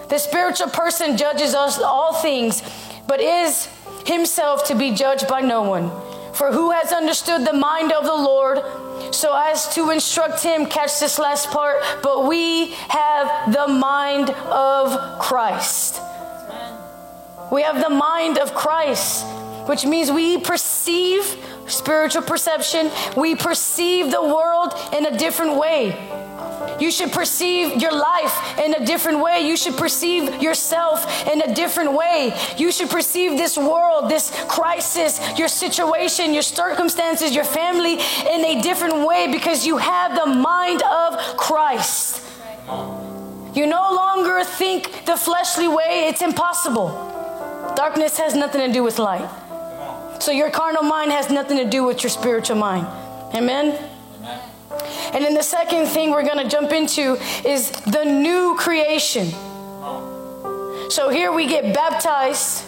The 0.10 0.18
spiritual 0.18 0.70
person 0.70 1.18
judges 1.18 1.54
us 1.54 1.80
all 1.80 2.14
things, 2.14 2.64
but 3.08 3.22
is 3.22 3.70
himself 4.06 4.66
to 4.66 4.76
be 4.76 4.94
judged 4.94 5.28
by 5.28 5.42
no 5.42 5.62
one. 5.62 5.92
For 6.34 6.52
who 6.52 6.72
has 6.72 6.92
understood 6.92 7.46
the 7.46 7.54
mind 7.54 7.92
of 7.92 8.06
the 8.06 8.16
Lord 8.16 9.14
so 9.14 9.36
as 9.36 9.74
to 9.76 9.92
instruct 9.92 10.42
him? 10.42 10.66
Catch 10.66 11.00
this 11.00 11.20
last 11.20 11.52
part. 11.52 11.84
But 12.02 12.28
we 12.28 12.72
have 12.88 13.54
the 13.54 13.68
mind 13.68 14.30
of 14.30 15.20
Christ. 15.20 16.02
We 17.52 17.64
have 17.64 17.82
the 17.82 17.90
mind 17.90 18.38
of 18.38 18.54
Christ, 18.54 19.26
which 19.68 19.86
means 19.86 20.12
we 20.12 20.38
perceive 20.40 21.36
spiritual 21.68 22.24
perception, 22.24 22.92
we 23.16 23.36
perceive 23.36 24.12
the 24.12 24.24
world 24.24 24.74
in 24.96 25.06
a 25.06 25.18
different 25.18 25.56
way. 25.56 26.29
You 26.80 26.92
should 26.92 27.12
perceive 27.12 27.82
your 27.82 27.92
life 27.92 28.58
in 28.60 28.74
a 28.74 28.86
different 28.86 29.20
way. 29.20 29.48
You 29.48 29.58
should 29.58 29.78
perceive 29.78 30.42
yourself 30.42 31.28
in 31.28 31.42
a 31.42 31.54
different 31.54 31.94
way. 31.94 32.38
You 32.58 32.72
should 32.72 32.90
perceive 32.90 33.38
this 33.38 33.58
world, 33.58 34.10
this 34.10 34.32
crisis, 34.48 35.20
your 35.38 35.48
situation, 35.48 36.34
your 36.34 36.44
circumstances, 36.44 37.36
your 37.36 37.44
family 37.44 37.94
in 37.94 38.46
a 38.46 38.62
different 38.62 39.08
way 39.08 39.32
because 39.32 39.66
you 39.66 39.78
have 39.78 40.16
the 40.16 40.26
mind 40.26 40.82
of 40.84 41.18
Christ. 41.38 42.24
You 43.54 43.66
no 43.66 43.92
longer 43.94 44.44
think 44.44 45.06
the 45.06 45.18
fleshly 45.18 45.68
way, 45.68 46.08
it's 46.08 46.22
impossible. 46.22 46.90
Darkness 47.76 48.18
has 48.18 48.36
nothing 48.36 48.66
to 48.66 48.72
do 48.72 48.84
with 48.84 49.00
light. 49.00 49.28
So 50.20 50.32
your 50.32 50.52
carnal 50.52 50.84
mind 50.84 51.12
has 51.12 51.30
nothing 51.30 51.58
to 51.58 51.66
do 51.70 51.84
with 51.84 52.04
your 52.04 52.10
spiritual 52.10 52.58
mind. 52.58 52.86
Amen? 53.34 53.99
And 55.14 55.24
then 55.24 55.34
the 55.34 55.44
second 55.44 55.88
thing 55.88 56.12
we're 56.12 56.24
going 56.24 56.38
to 56.38 56.48
jump 56.48 56.72
into 56.72 57.18
is 57.46 57.72
the 57.72 58.04
new 58.04 58.56
creation. 58.58 59.28
So 60.90 61.10
here 61.10 61.32
we 61.32 61.48
get 61.48 61.74
baptized, 61.74 62.64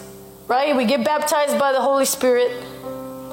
right? 0.47 0.75
We 0.75 0.85
get 0.85 1.03
baptized 1.03 1.57
by 1.57 1.71
the 1.71 1.81
Holy 1.81 2.05
Spirit. 2.05 2.51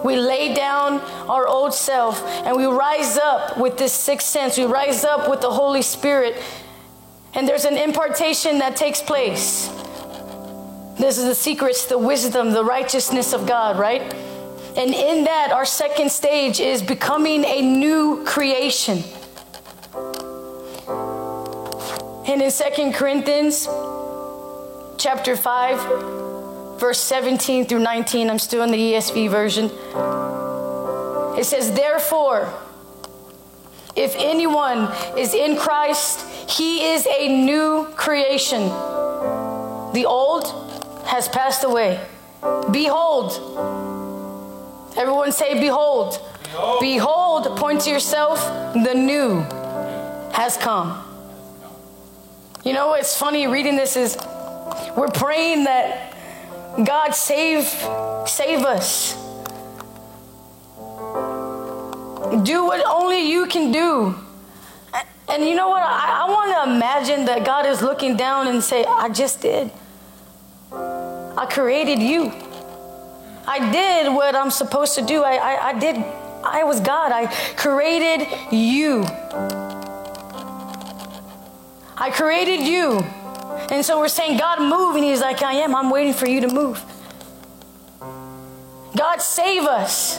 We 0.05 0.17
lay 0.17 0.55
down 0.55 1.01
our 1.29 1.47
old 1.47 1.75
self 1.75 2.23
and 2.25 2.57
we 2.57 2.65
rise 2.65 3.19
up 3.19 3.59
with 3.59 3.79
this 3.79 3.93
sixth 3.93 4.29
sense. 4.29 4.57
We 4.57 4.65
rise 4.65 5.05
up 5.05 5.29
with 5.29 5.41
the 5.41 5.51
Holy 5.51 5.83
Spirit. 5.83 6.41
And 7.35 7.47
there's 7.47 7.65
an 7.65 7.77
impartation 7.77 8.59
that 8.59 8.77
takes 8.77 9.03
place. 9.03 9.69
This 10.99 11.19
is 11.19 11.25
the 11.25 11.35
secrets, 11.35 11.87
the 11.87 11.99
wisdom, 11.99 12.53
the 12.53 12.65
righteousness 12.65 13.33
of 13.33 13.47
God, 13.47 13.79
right? 13.79 14.15
And 14.79 14.95
in 14.95 15.25
that, 15.25 15.51
our 15.51 15.65
second 15.65 16.13
stage 16.13 16.61
is 16.61 16.83
becoming 16.83 17.45
a 17.45 17.61
new 17.61 18.23
creation. 18.25 19.03
And 22.29 22.41
in 22.41 22.49
Second 22.53 22.93
Corinthians 22.93 23.67
chapter 24.97 25.35
5, 25.35 26.79
verse 26.79 27.01
17 27.01 27.67
through 27.67 27.81
19, 27.81 28.31
I'm 28.31 28.39
still 28.39 28.63
in 28.63 28.71
the 28.71 28.93
ESV 28.93 29.29
version. 29.29 29.65
It 31.37 31.45
says, 31.45 31.73
Therefore, 31.73 32.55
if 33.97 34.15
anyone 34.17 34.93
is 35.19 35.35
in 35.35 35.57
Christ, 35.57 36.25
he 36.49 36.93
is 36.93 37.05
a 37.11 37.27
new 37.27 37.89
creation. 37.97 38.69
The 39.93 40.05
old 40.07 40.47
has 41.07 41.29
passed 41.29 41.65
away. 41.65 42.01
Behold, 42.71 43.88
Everyone 44.99 45.31
say, 45.33 45.61
Behold. 45.61 46.19
Behold. 46.43 46.81
Behold, 46.81 47.57
point 47.57 47.83
to 47.83 47.91
yourself, 47.91 48.45
the 48.75 48.95
new 48.95 49.41
has 50.33 50.57
come. 50.57 51.05
You 52.65 52.73
know 52.73 52.89
what's 52.89 53.17
funny 53.17 53.47
reading 53.47 53.77
this 53.77 53.97
is 53.97 54.17
we're 54.97 55.09
praying 55.09 55.65
that 55.65 56.15
God 56.85 57.15
save 57.15 57.65
save 58.27 58.65
us. 58.65 59.15
Do 62.45 62.65
what 62.65 62.85
only 62.87 63.31
you 63.31 63.47
can 63.47 63.73
do. 63.73 64.15
And 65.29 65.45
you 65.45 65.55
know 65.55 65.69
what? 65.69 65.83
I, 65.83 66.27
I 66.27 66.31
want 66.31 66.53
to 66.53 66.75
imagine 66.75 67.27
that 67.27 67.45
God 67.45 67.67
is 67.67 67.83
looking 67.83 68.17
down 68.17 68.49
and 68.49 68.63
say, 68.63 68.85
I 68.85 69.09
just 69.11 69.43
did. 69.43 69.71
I 70.73 71.47
created 71.51 72.01
you. 72.01 72.33
I 73.49 73.73
did 73.73 74.13
what 74.13 74.35
I'm 74.35 74.51
supposed 74.51 74.95
to 74.97 75.03
do. 75.03 75.25
I, 75.25 75.37
I, 75.37 75.69
I 75.69 75.79
did, 75.79 75.97
I 76.45 76.65
was 76.65 76.81
God. 76.81 77.13
I 77.13 77.33
created 77.57 78.29
you. 78.53 79.05
I 81.97 82.11
created 82.13 82.61
you. 82.61 83.01
And 83.71 83.83
so 83.83 83.99
we're 83.99 84.09
saying, 84.09 84.37
God, 84.37 84.61
move. 84.61 84.97
And 84.97 85.05
He's 85.05 85.23
like, 85.23 85.43
I 85.43 85.55
am. 85.55 85.75
I'm 85.75 85.89
waiting 85.89 86.13
for 86.13 86.29
you 86.29 86.43
to 86.43 86.49
move. 86.49 86.85
God, 88.95 89.23
save 89.23 89.63
us. 89.63 90.19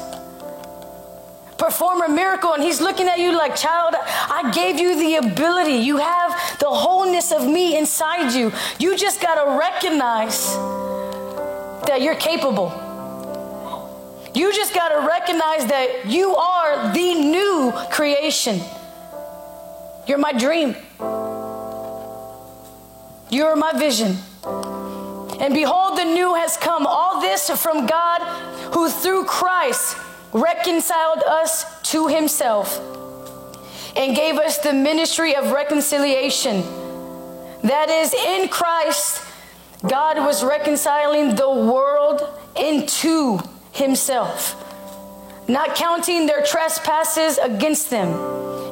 Perform 1.60 2.02
a 2.02 2.10
miracle. 2.10 2.56
And 2.56 2.64
He's 2.64 2.82
looking 2.82 3.08
at 3.08 3.20
you 3.20 3.38
like, 3.38 3.56
child, 3.56 3.94
I 3.96 4.50
gave 4.56 4.80
you 4.80 4.98
the 4.98 5.28
ability. 5.28 5.76
You 5.76 5.98
have 5.98 6.32
the 6.58 6.70
wholeness 6.70 7.32
of 7.32 7.46
me 7.46 7.78
inside 7.78 8.34
you. 8.34 8.52
You 8.80 8.98
just 8.98 9.22
got 9.22 9.36
to 9.36 9.60
recognize 9.60 10.56
that 11.86 12.02
you're 12.02 12.16
capable. 12.16 12.89
You 14.36 14.54
just 14.54 14.74
got 14.74 14.90
to 14.90 15.08
recognize 15.08 15.66
that 15.68 16.06
you 16.06 16.36
are 16.36 16.94
the 16.94 17.16
new 17.16 17.74
creation. 17.92 18.62
You're 20.08 20.18
my 20.18 20.34
dream. 20.34 20.76
You're 23.30 23.56
my 23.56 23.74
vision. 23.78 24.18
And 25.40 25.54
behold, 25.54 25.98
the 25.98 26.06
new 26.06 26.36
has 26.36 26.58
come. 26.58 26.86
All 26.86 27.22
this 27.22 27.50
from 27.50 27.86
God, 27.86 28.22
who 28.74 28.90
through 28.90 29.26
Christ 29.26 29.98
reconciled 30.34 31.24
us 31.24 31.82
to 31.92 32.08
himself 32.08 32.80
and 33.96 34.16
gave 34.16 34.36
us 34.36 34.60
the 34.60 34.74
ministry 34.74 35.36
of 35.36 35.52
reconciliation. 35.52 36.62
That 37.64 37.90
is, 37.90 38.14
in 38.14 38.48
Christ, 38.50 39.24
God 39.88 40.18
was 40.18 40.44
reconciling 40.44 41.36
the 41.36 41.50
world 41.50 42.22
into 42.56 43.40
himself, 43.72 44.56
not 45.48 45.76
counting 45.76 46.26
their 46.26 46.44
trespasses 46.44 47.38
against 47.38 47.90
them, 47.90 48.10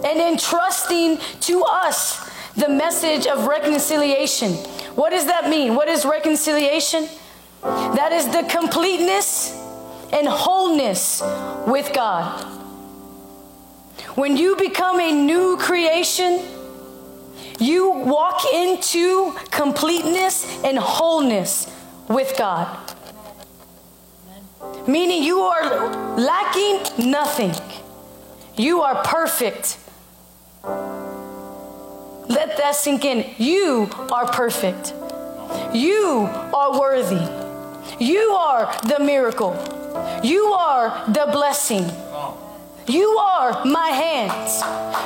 and 0.05 0.19
entrusting 0.19 1.17
to 1.41 1.63
us 1.63 2.29
the 2.55 2.69
message 2.69 3.27
of 3.27 3.45
reconciliation. 3.47 4.53
What 4.95 5.11
does 5.11 5.25
that 5.25 5.49
mean? 5.49 5.75
What 5.75 5.87
is 5.87 6.05
reconciliation? 6.05 7.07
That 7.61 8.11
is 8.11 8.27
the 8.27 8.43
completeness 8.49 9.53
and 10.11 10.27
wholeness 10.27 11.21
with 11.67 11.93
God. 11.93 12.43
When 14.15 14.37
you 14.37 14.55
become 14.55 14.99
a 14.99 15.11
new 15.11 15.57
creation, 15.57 16.43
you 17.59 17.91
walk 17.91 18.41
into 18.53 19.33
completeness 19.51 20.63
and 20.63 20.77
wholeness 20.77 21.71
with 22.07 22.35
God. 22.37 22.86
Meaning 24.87 25.21
you 25.23 25.41
are 25.41 26.17
lacking 26.17 27.09
nothing. 27.11 27.53
You 28.55 28.81
are 28.81 29.03
perfect. 29.03 29.77
Let 32.29 32.57
that 32.57 32.75
sink 32.75 33.03
in. 33.03 33.29
You 33.37 33.89
are 34.11 34.25
perfect. 34.25 34.93
You 35.73 36.29
are 36.53 36.79
worthy. 36.79 37.25
You 37.99 38.31
are 38.31 38.73
the 38.87 38.99
miracle. 38.99 39.53
You 40.23 40.45
are 40.53 41.05
the 41.07 41.27
blessing. 41.31 41.85
You 42.87 43.09
are 43.17 43.65
my 43.65 43.89
hands. 43.89 44.61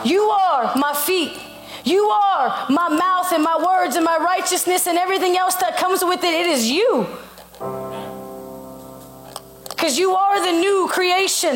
You 0.07 0.21
are 0.29 0.75
my 0.75 0.93
feet. 0.93 1.37
You 1.83 2.03
are 2.03 2.67
my 2.69 2.89
mouth 2.89 3.31
and 3.31 3.43
my 3.43 3.57
words 3.57 3.95
and 3.95 4.05
my 4.05 4.17
righteousness 4.17 4.85
and 4.85 4.97
everything 4.99 5.37
else 5.37 5.55
that 5.55 5.77
comes 5.77 6.03
with 6.05 6.23
it. 6.23 6.33
It 6.33 6.45
is 6.45 6.69
you. 6.69 7.07
Because 9.81 9.97
you 9.97 10.13
are 10.13 10.39
the 10.45 10.51
new 10.59 10.87
creation. 10.91 11.55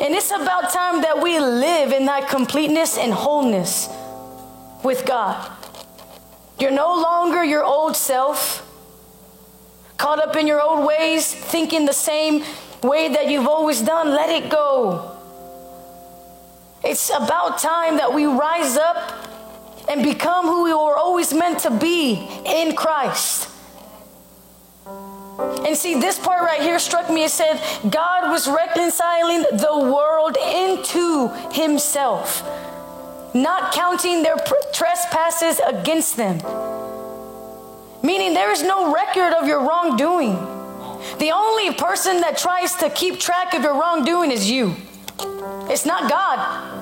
And 0.00 0.14
it's 0.14 0.30
about 0.30 0.70
time 0.70 1.02
that 1.02 1.20
we 1.20 1.40
live 1.40 1.90
in 1.90 2.06
that 2.06 2.28
completeness 2.28 2.96
and 2.96 3.12
wholeness 3.12 3.88
with 4.84 5.04
God. 5.04 5.50
You're 6.60 6.70
no 6.70 6.94
longer 6.94 7.42
your 7.42 7.64
old 7.64 7.96
self, 7.96 8.64
caught 9.96 10.20
up 10.20 10.36
in 10.36 10.46
your 10.46 10.62
old 10.62 10.86
ways, 10.86 11.34
thinking 11.34 11.84
the 11.84 11.92
same 11.92 12.44
way 12.84 13.08
that 13.08 13.28
you've 13.28 13.48
always 13.48 13.82
done. 13.82 14.10
Let 14.10 14.30
it 14.30 14.48
go. 14.48 15.18
It's 16.84 17.10
about 17.10 17.58
time 17.58 17.96
that 17.96 18.14
we 18.14 18.24
rise 18.24 18.76
up 18.76 19.88
and 19.88 20.04
become 20.04 20.46
who 20.46 20.62
we 20.62 20.72
were 20.72 20.96
always 20.96 21.34
meant 21.34 21.58
to 21.60 21.72
be 21.72 22.24
in 22.44 22.76
Christ. 22.76 23.50
And 25.38 25.76
see, 25.76 26.00
this 26.00 26.18
part 26.18 26.42
right 26.42 26.60
here 26.60 26.78
struck 26.78 27.10
me. 27.10 27.24
It 27.24 27.30
said, 27.30 27.60
God 27.90 28.30
was 28.30 28.48
reconciling 28.48 29.42
the 29.52 29.90
world 29.92 30.36
into 30.36 31.28
Himself, 31.52 32.42
not 33.34 33.72
counting 33.74 34.22
their 34.22 34.36
trespasses 34.72 35.60
against 35.66 36.16
them. 36.16 36.38
Meaning, 38.02 38.34
there 38.34 38.50
is 38.50 38.62
no 38.62 38.94
record 38.94 39.34
of 39.34 39.46
your 39.46 39.60
wrongdoing. 39.60 40.36
The 41.18 41.32
only 41.32 41.74
person 41.74 42.20
that 42.22 42.38
tries 42.38 42.74
to 42.76 42.88
keep 42.90 43.20
track 43.20 43.52
of 43.54 43.62
your 43.62 43.74
wrongdoing 43.74 44.30
is 44.30 44.50
you, 44.50 44.74
it's 45.68 45.84
not 45.84 46.08
God. 46.10 46.74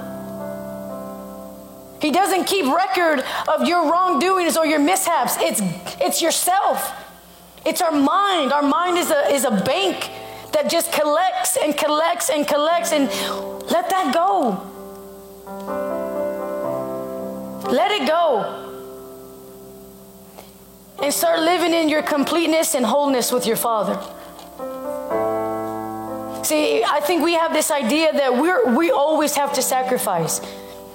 He 2.00 2.10
doesn't 2.10 2.44
keep 2.44 2.66
record 2.66 3.24
of 3.48 3.66
your 3.66 3.90
wrongdoings 3.90 4.56
or 4.58 4.66
your 4.66 4.78
mishaps. 4.78 5.38
It's, 5.40 5.60
it's 6.00 6.20
yourself. 6.20 6.92
It's 7.66 7.80
our 7.80 7.92
mind. 7.92 8.52
Our 8.52 8.62
mind 8.62 8.98
is 8.98 9.10
a, 9.10 9.32
is 9.32 9.44
a 9.44 9.50
bank 9.50 10.10
that 10.52 10.70
just 10.70 10.92
collects 10.92 11.56
and 11.56 11.76
collects 11.76 12.30
and 12.30 12.46
collects 12.46 12.92
and 12.92 13.08
let 13.70 13.90
that 13.90 14.12
go. 14.14 14.70
Let 17.70 17.90
it 17.90 18.06
go. 18.06 18.60
And 21.02 21.12
start 21.12 21.40
living 21.40 21.72
in 21.72 21.88
your 21.88 22.02
completeness 22.02 22.74
and 22.74 22.84
wholeness 22.84 23.32
with 23.32 23.46
your 23.46 23.56
Father. 23.56 23.98
See, 26.44 26.84
I 26.84 27.00
think 27.00 27.24
we 27.24 27.32
have 27.34 27.54
this 27.54 27.70
idea 27.70 28.12
that 28.12 28.36
we're, 28.36 28.76
we 28.76 28.90
always 28.90 29.34
have 29.34 29.54
to 29.54 29.62
sacrifice. 29.62 30.40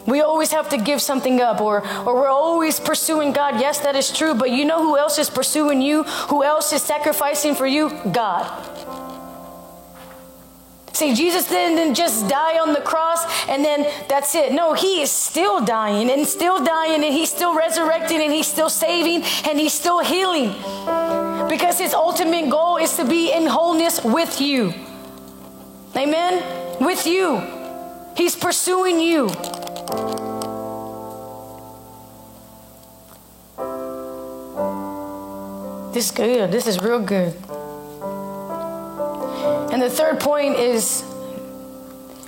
We 0.09 0.21
always 0.21 0.51
have 0.51 0.69
to 0.69 0.77
give 0.77 1.01
something 1.01 1.39
up, 1.39 1.61
or, 1.61 1.87
or 2.05 2.15
we're 2.15 2.29
always 2.29 2.79
pursuing 2.79 3.31
God. 3.31 3.59
Yes, 3.59 3.79
that 3.81 3.95
is 3.95 4.11
true, 4.11 4.33
but 4.33 4.51
you 4.51 4.65
know 4.65 4.81
who 4.81 4.97
else 4.97 5.19
is 5.19 5.29
pursuing 5.29 5.81
you? 5.81 6.03
Who 6.29 6.43
else 6.43 6.73
is 6.73 6.81
sacrificing 6.81 7.55
for 7.55 7.67
you? 7.67 7.89
God. 8.11 8.45
See, 10.99 11.13
Jesus 11.15 11.47
didn't 11.47 11.95
just 11.95 12.27
die 12.27 12.59
on 12.59 12.73
the 12.73 12.81
cross 12.81 13.23
and 13.47 13.63
then 13.63 13.87
that's 14.09 14.35
it. 14.35 14.51
No, 14.51 14.73
he 14.73 15.01
is 15.01 15.09
still 15.09 15.63
dying 15.63 16.09
and 16.09 16.27
still 16.27 16.61
dying 16.61 17.05
and 17.05 17.13
he's 17.13 17.29
still 17.29 17.55
resurrecting 17.55 18.21
and 18.21 18.33
he's 18.33 18.47
still 18.47 18.69
saving 18.69 19.23
and 19.47 19.57
he's 19.57 19.71
still 19.71 19.99
healing. 19.99 20.51
Because 21.47 21.79
his 21.79 21.93
ultimate 21.93 22.49
goal 22.49 22.75
is 22.75 22.97
to 22.97 23.05
be 23.05 23.31
in 23.31 23.45
wholeness 23.45 24.03
with 24.03 24.41
you. 24.41 24.73
Amen? 25.95 26.43
With 26.81 27.07
you. 27.07 27.43
He's 28.17 28.35
pursuing 28.35 28.99
you. 28.99 29.29
This 35.91 36.05
is 36.05 36.11
good. 36.11 36.51
This 36.51 36.67
is 36.67 36.79
real 36.79 36.99
good. 36.99 37.33
And 39.73 39.81
the 39.81 39.89
third 39.89 40.19
point 40.19 40.57
is 40.57 41.03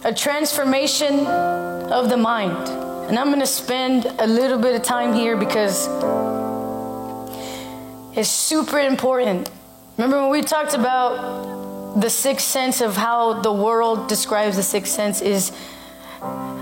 a 0.03 0.11
transformation 0.11 1.27
of 1.27 2.09
the 2.09 2.17
mind. 2.17 2.67
And 3.09 3.19
I'm 3.19 3.27
going 3.27 3.41
to 3.41 3.45
spend 3.45 4.07
a 4.17 4.25
little 4.25 4.57
bit 4.57 4.75
of 4.75 4.81
time 4.81 5.13
here 5.13 5.37
because 5.37 5.87
it's 8.17 8.29
super 8.29 8.79
important. 8.79 9.51
Remember 9.97 10.21
when 10.23 10.31
we 10.31 10.41
talked 10.41 10.73
about 10.73 11.99
the 12.01 12.09
sixth 12.09 12.47
sense 12.47 12.81
of 12.81 12.97
how 12.97 13.41
the 13.41 13.53
world 13.53 14.09
describes 14.09 14.55
the 14.55 14.63
sixth 14.63 14.93
sense 14.93 15.21
is 15.21 15.51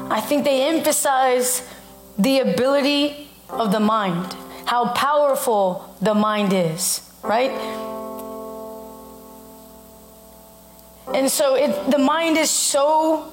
I 0.09 0.21
think 0.21 0.43
they 0.43 0.67
emphasize 0.67 1.61
the 2.17 2.39
ability 2.39 3.29
of 3.49 3.71
the 3.71 3.79
mind, 3.79 4.35
how 4.65 4.93
powerful 4.93 5.95
the 6.01 6.15
mind 6.15 6.51
is, 6.51 7.01
right? 7.23 7.51
And 11.13 11.29
so 11.29 11.55
it, 11.55 11.91
the 11.91 11.99
mind 11.99 12.37
is 12.37 12.49
so. 12.49 13.31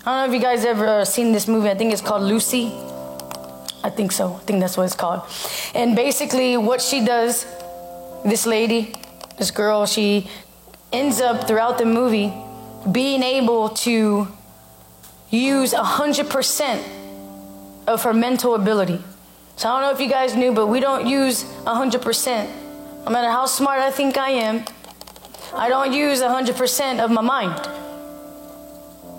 I 0.00 0.04
don't 0.04 0.04
know 0.04 0.34
if 0.34 0.40
you 0.40 0.40
guys 0.40 0.64
ever 0.64 1.04
seen 1.04 1.32
this 1.32 1.46
movie. 1.46 1.68
I 1.68 1.74
think 1.74 1.92
it's 1.92 2.02
called 2.02 2.22
Lucy. 2.22 2.72
I 3.84 3.90
think 3.90 4.12
so. 4.12 4.34
I 4.34 4.38
think 4.40 4.60
that's 4.60 4.76
what 4.76 4.84
it's 4.84 4.94
called. 4.94 5.22
And 5.74 5.94
basically, 5.94 6.56
what 6.56 6.80
she 6.80 7.04
does, 7.04 7.46
this 8.24 8.46
lady, 8.46 8.94
this 9.38 9.50
girl, 9.50 9.86
she 9.86 10.28
ends 10.92 11.20
up 11.20 11.46
throughout 11.46 11.78
the 11.78 11.86
movie 11.86 12.32
being 12.90 13.22
able 13.22 13.70
to 13.70 14.28
use 15.30 15.72
100% 15.72 16.82
of 17.86 18.02
her 18.02 18.12
mental 18.12 18.54
ability. 18.54 19.00
So 19.56 19.68
I 19.68 19.72
don't 19.72 19.82
know 19.82 19.94
if 19.94 20.00
you 20.00 20.08
guys 20.08 20.34
knew, 20.34 20.52
but 20.52 20.66
we 20.66 20.80
don't 20.80 21.06
use 21.06 21.44
100%. 21.44 23.04
No 23.04 23.10
matter 23.10 23.30
how 23.30 23.46
smart 23.46 23.80
I 23.80 23.90
think 23.90 24.16
I 24.16 24.30
am, 24.30 24.64
I 25.54 25.68
don't 25.68 25.92
use 25.92 26.20
100% 26.20 27.00
of 27.00 27.10
my 27.10 27.20
mind. 27.22 27.68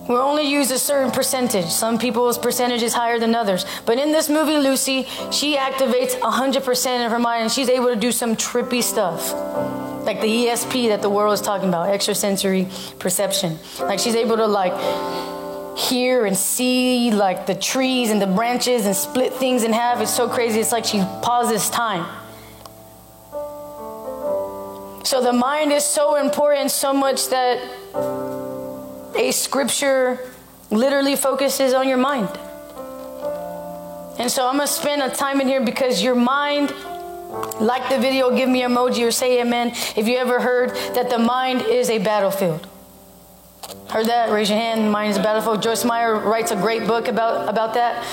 we 0.08 0.15
only 0.15 0.43
use 0.43 0.71
a 0.71 0.80
certain 0.80 1.12
percentage. 1.12 1.65
Some 1.65 1.97
people's 1.97 2.38
percentage 2.38 2.82
is 2.82 2.93
higher 2.93 3.19
than 3.19 3.36
others. 3.36 3.65
But 3.86 3.97
in 3.97 4.12
this 4.12 4.30
movie, 4.30 4.58
Lucy, 4.58 5.04
she 5.32 5.56
activates 5.58 6.19
100% 6.19 7.06
of 7.06 7.12
her 7.12 7.19
mind 7.19 7.43
and 7.43 7.52
she's 7.52 7.69
able 7.69 7.88
to 7.88 7.95
do 7.95 8.12
some 8.12 8.36
trippy 8.36 8.82
stuff. 8.82 9.32
Like 10.06 10.19
the 10.21 10.28
ESP 10.28 10.89
that 10.89 11.02
the 11.02 11.10
world 11.10 11.34
is 11.34 11.41
talking 11.41 11.69
about, 11.69 11.89
extrasensory 11.89 12.67
perception. 13.00 13.60
Like 13.80 14.00
she's 14.00 14.15
able 14.15 14.38
to 14.38 14.47
like 14.47 14.74
hear 15.77 16.25
and 16.25 16.36
see 16.36 17.12
like 17.12 17.45
the 17.45 17.55
trees 17.55 18.12
and 18.12 18.21
the 18.21 18.27
branches 18.27 18.86
and 18.86 18.95
split 18.95 19.34
things 19.34 19.63
in 19.63 19.73
half. 19.73 20.01
It's 20.01 20.15
so 20.15 20.27
crazy. 20.27 20.60
It's 20.60 20.71
like 20.71 20.86
she 20.86 20.99
pauses 21.21 21.69
time. 21.69 22.05
So 25.03 25.21
the 25.21 25.34
mind 25.34 25.71
is 25.71 25.84
so 25.84 26.15
important, 26.15 26.71
so 26.71 26.93
much 26.93 27.29
that 27.29 27.60
a 29.15 29.31
scripture 29.31 30.19
literally 30.69 31.15
focuses 31.15 31.73
on 31.73 31.88
your 31.88 31.97
mind. 31.97 32.29
And 34.19 34.31
so 34.31 34.47
I'm 34.47 34.57
gonna 34.57 34.67
spend 34.67 35.01
a 35.01 35.10
time 35.10 35.41
in 35.41 35.47
here 35.47 35.65
because 35.65 36.01
your 36.03 36.15
mind, 36.15 36.73
like 37.60 37.89
the 37.89 37.97
video, 37.97 38.36
give 38.36 38.47
me 38.47 38.62
emoji 38.62 39.05
or 39.05 39.12
say 39.12 39.41
amen. 39.41 39.69
If 39.95 40.07
you 40.07 40.17
ever 40.17 40.39
heard 40.39 40.69
that 40.95 41.10
the 41.10 41.17
mind 41.17 41.63
is 41.63 41.89
a 41.89 41.97
battlefield. 41.97 42.67
Heard 43.89 44.07
that? 44.07 44.31
Raise 44.31 44.49
your 44.49 44.60
hand. 44.60 44.91
Mind 44.91 45.12
is 45.12 45.17
a 45.17 45.23
battlefield. 45.23 45.62
Joyce 45.62 45.84
Meyer 45.84 46.19
writes 46.19 46.51
a 46.51 46.55
great 46.55 46.88
book 46.88 47.07
about, 47.07 47.49
about 47.49 47.73
that. 47.73 48.03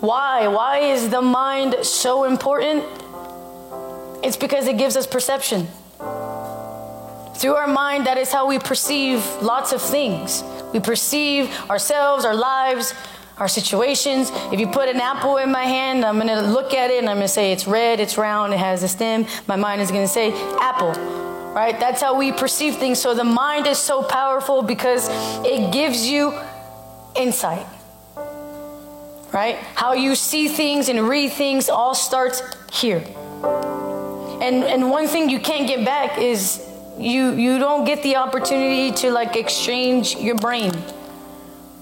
Why? 0.00 0.48
Why 0.48 0.78
is 0.78 1.08
the 1.08 1.22
mind 1.22 1.76
so 1.82 2.24
important? 2.24 2.84
It's 4.22 4.36
because 4.36 4.66
it 4.66 4.78
gives 4.78 4.96
us 4.96 5.06
perception. 5.06 5.66
Through 7.36 7.54
our 7.54 7.66
mind, 7.66 8.06
that 8.06 8.16
is 8.16 8.32
how 8.32 8.46
we 8.46 8.58
perceive 8.58 9.24
lots 9.42 9.72
of 9.72 9.82
things. 9.82 10.44
We 10.72 10.80
perceive 10.80 11.50
ourselves, 11.68 12.24
our 12.24 12.34
lives, 12.34 12.94
our 13.38 13.48
situations. 13.48 14.30
If 14.52 14.60
you 14.60 14.66
put 14.66 14.88
an 14.88 15.00
apple 15.00 15.38
in 15.38 15.50
my 15.50 15.64
hand, 15.64 16.04
I'm 16.04 16.16
going 16.16 16.28
to 16.28 16.40
look 16.40 16.72
at 16.72 16.90
it 16.90 16.98
and 16.98 17.08
I'm 17.08 17.16
going 17.16 17.26
to 17.26 17.32
say 17.32 17.52
it's 17.52 17.66
red, 17.66 18.00
it's 18.00 18.16
round, 18.16 18.52
it 18.54 18.58
has 18.58 18.82
a 18.82 18.88
stem. 18.88 19.26
My 19.46 19.56
mind 19.56 19.80
is 19.80 19.90
going 19.90 20.04
to 20.06 20.12
say 20.12 20.32
apple. 20.60 20.92
Right? 21.54 21.78
That's 21.78 22.02
how 22.02 22.18
we 22.18 22.32
perceive 22.32 22.76
things. 22.76 23.00
So 23.00 23.14
the 23.14 23.22
mind 23.22 23.68
is 23.68 23.78
so 23.78 24.02
powerful 24.02 24.62
because 24.62 25.08
it 25.46 25.72
gives 25.72 26.04
you 26.04 26.34
insight. 27.14 27.64
Right? 29.32 29.56
How 29.76 29.92
you 29.92 30.16
see 30.16 30.48
things 30.48 30.88
and 30.88 31.08
read 31.08 31.30
things 31.32 31.68
all 31.68 31.94
starts 31.94 32.42
here. 32.72 33.04
And 34.42 34.64
and 34.64 34.90
one 34.90 35.06
thing 35.06 35.30
you 35.30 35.38
can't 35.38 35.68
get 35.68 35.84
back 35.84 36.18
is 36.18 36.60
you 36.98 37.34
you 37.34 37.58
don't 37.58 37.84
get 37.84 38.02
the 38.02 38.16
opportunity 38.16 38.90
to 38.92 39.10
like 39.10 39.36
exchange 39.36 40.16
your 40.16 40.36
brain 40.36 40.72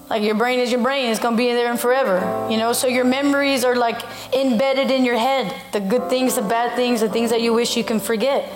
like 0.08 0.22
your 0.22 0.34
brain 0.34 0.58
is 0.58 0.70
your 0.70 0.82
brain 0.82 1.10
it's 1.10 1.20
going 1.20 1.34
to 1.34 1.38
be 1.38 1.48
in 1.48 1.56
there 1.56 1.70
and 1.70 1.78
forever 1.78 2.46
you 2.50 2.56
know 2.56 2.72
so 2.72 2.86
your 2.86 3.04
memories 3.04 3.64
are 3.64 3.76
like 3.76 4.00
embedded 4.34 4.90
in 4.90 5.04
your 5.04 5.18
head 5.18 5.54
the 5.72 5.80
good 5.80 6.08
things 6.08 6.34
the 6.34 6.42
bad 6.42 6.74
things 6.76 7.00
the 7.00 7.08
things 7.08 7.30
that 7.30 7.42
you 7.42 7.52
wish 7.52 7.76
you 7.76 7.84
can 7.84 8.00
forget 8.00 8.50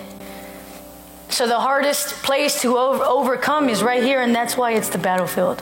so 1.29 1.47
the 1.47 1.59
hardest 1.59 2.13
place 2.23 2.61
to 2.61 2.77
over- 2.77 3.03
overcome 3.03 3.69
is 3.69 3.83
right 3.83 4.03
here 4.03 4.21
and 4.21 4.35
that's 4.35 4.55
why 4.55 4.71
it's 4.71 4.89
the 4.89 4.97
battlefield 4.97 5.61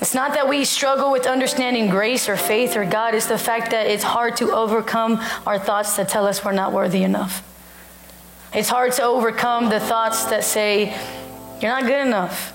it's 0.00 0.14
not 0.14 0.34
that 0.34 0.48
we 0.48 0.64
struggle 0.64 1.12
with 1.12 1.26
understanding 1.26 1.88
grace 1.88 2.28
or 2.28 2.36
faith 2.36 2.76
or 2.76 2.84
god 2.84 3.14
it's 3.14 3.26
the 3.26 3.38
fact 3.38 3.70
that 3.70 3.86
it's 3.86 4.04
hard 4.04 4.36
to 4.36 4.52
overcome 4.52 5.20
our 5.46 5.58
thoughts 5.58 5.96
that 5.96 6.08
tell 6.08 6.26
us 6.26 6.44
we're 6.44 6.52
not 6.52 6.72
worthy 6.72 7.02
enough 7.02 7.42
it's 8.54 8.68
hard 8.68 8.92
to 8.92 9.02
overcome 9.02 9.68
the 9.68 9.80
thoughts 9.80 10.26
that 10.26 10.44
say, 10.44 10.96
you're 11.60 11.72
not 11.72 11.82
good 11.82 12.06
enough. 12.06 12.52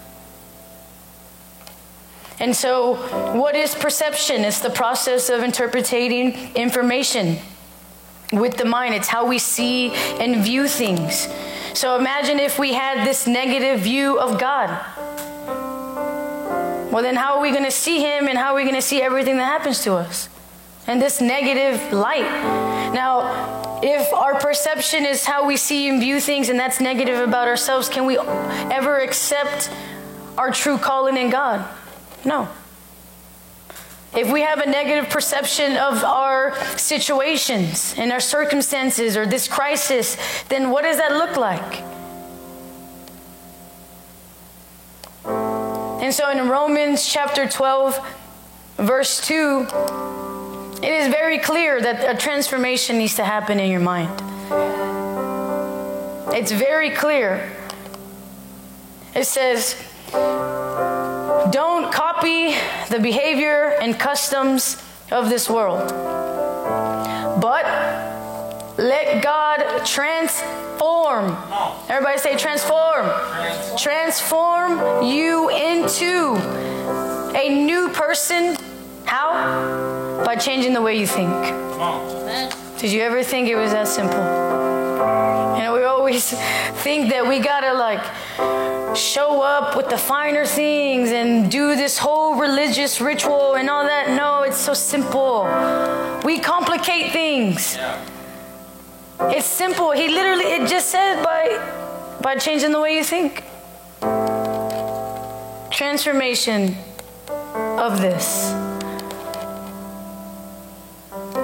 And 2.39 2.55
so, 2.55 2.95
what 3.38 3.53
is 3.53 3.75
perception? 3.75 4.45
It's 4.45 4.62
the 4.62 4.69
process 4.69 5.29
of 5.29 5.43
interpreting 5.43 6.55
information 6.55 7.38
with 8.32 8.55
the 8.55 8.63
mind. 8.63 8.93
It's 8.95 9.10
how 9.10 9.27
we 9.27 9.39
see 9.39 9.91
and 9.91 10.38
view 10.38 10.69
things. 10.69 11.27
So, 11.73 11.97
imagine 11.97 12.39
if 12.39 12.58
we 12.58 12.73
had 12.73 13.05
this 13.08 13.27
negative 13.27 13.82
view 13.82 14.19
of 14.19 14.39
God. 14.39 14.69
Well, 16.91 17.03
then, 17.03 17.15
how 17.15 17.36
are 17.36 17.41
we 17.41 17.51
going 17.51 17.65
to 17.65 17.71
see 17.71 17.99
Him 17.99 18.27
and 18.27 18.38
how 18.38 18.53
are 18.53 18.55
we 18.55 18.63
going 18.63 18.75
to 18.75 18.82
see 18.82 19.01
everything 19.01 19.38
that 19.38 19.45
happens 19.45 19.84
to 19.84 19.93
us? 19.93 20.29
And 20.88 21.01
this 21.01 21.21
negative 21.21 21.93
light. 21.93 22.29
Now, 22.93 23.79
if 23.84 24.12
our 24.13 24.39
perception 24.39 25.05
is 25.05 25.25
how 25.25 25.45
we 25.45 25.55
see 25.55 25.88
and 25.88 25.99
view 25.99 26.19
things 26.19 26.49
and 26.49 26.60
that's 26.60 26.82
negative 26.82 27.19
about 27.19 27.47
ourselves, 27.47 27.88
can 27.88 28.05
we 28.05 28.17
ever 28.17 28.99
accept 28.99 29.69
our 30.38 30.51
true 30.51 30.77
calling 30.77 31.15
in 31.15 31.29
God? 31.29 31.65
No. 32.25 32.49
If 34.15 34.32
we 34.32 34.41
have 34.41 34.60
a 34.60 34.65
negative 34.65 35.10
perception 35.12 35.78
of 35.78 36.04
our 36.04 36.56
situations 36.78 37.93
and 37.98 38.12
our 38.12 38.19
circumstances 38.19 39.15
or 39.15 39.26
this 39.26 39.48
crisis, 39.48 40.17
then 40.50 40.72
what 40.72 40.84
does 40.84 40.98
that 40.98 41.12
look 41.12 41.38
like? 41.38 41.84
And 46.04 46.13
so 46.13 46.30
in 46.32 46.50
Romans 46.50 47.06
chapter 47.06 47.48
12, 47.48 48.00
verse 48.78 49.26
2, 49.28 49.67
it 50.82 50.91
is 50.91 51.08
very 51.10 51.38
clear 51.38 51.80
that 51.80 52.15
a 52.15 52.17
transformation 52.17 52.98
needs 52.98 53.15
to 53.15 53.24
happen 53.24 53.60
in 53.60 53.69
your 53.69 53.80
mind. 53.80 54.10
It's 56.34 56.52
very 56.52 56.89
clear. 56.89 57.52
It 59.13 59.26
says, 59.26 59.76
don't 61.52 61.91
copy 61.91 62.56
the 62.89 62.99
behavior 62.99 63.78
and 63.82 63.99
customs 63.99 64.82
of 65.12 65.30
this 65.30 65.49
world, 65.49 65.89
but 67.41 67.65
let 68.78 69.23
God 69.23 69.86
transform. 69.86 71.36
Everybody 71.89 72.17
say 72.17 72.38
transform. 72.38 73.10
Transform 73.78 75.04
you 75.04 75.49
into 75.49 76.36
a 77.36 77.65
new 77.65 77.89
person. 77.89 78.56
How? 79.06 79.89
by 80.30 80.36
changing 80.36 80.73
the 80.73 80.82
way 80.82 80.95
you 80.95 81.08
think. 81.08 81.32
Did 82.80 82.91
you 82.91 83.02
ever 83.02 83.23
think 83.23 83.47
it 83.49 83.56
was 83.56 83.71
that 83.71 83.88
simple? 83.88 84.79
You 84.99 85.63
know, 85.63 85.73
we 85.75 85.83
always 85.83 86.31
think 86.83 87.09
that 87.12 87.25
we 87.25 87.39
gotta 87.39 87.73
like 87.73 88.03
show 88.95 89.41
up 89.41 89.77
with 89.77 89.89
the 89.89 89.97
finer 89.97 90.45
things 90.45 91.12
and 91.12 91.49
do 91.49 91.75
this 91.75 91.97
whole 91.97 92.35
religious 92.35 92.99
ritual 92.99 93.55
and 93.55 93.69
all 93.69 93.83
that. 93.83 94.09
No, 94.09 94.43
it's 94.43 94.57
so 94.57 94.73
simple. 94.73 95.43
We 96.25 96.39
complicate 96.39 97.13
things. 97.13 97.77
It's 99.21 99.45
simple. 99.45 99.91
He 99.91 100.09
literally, 100.09 100.45
it 100.45 100.67
just 100.69 100.89
said 100.89 101.23
by, 101.23 102.19
by 102.21 102.35
changing 102.35 102.71
the 102.71 102.81
way 102.81 102.97
you 102.97 103.03
think. 103.03 103.43
Transformation 105.71 106.75
of 107.77 108.01
this. 108.01 108.53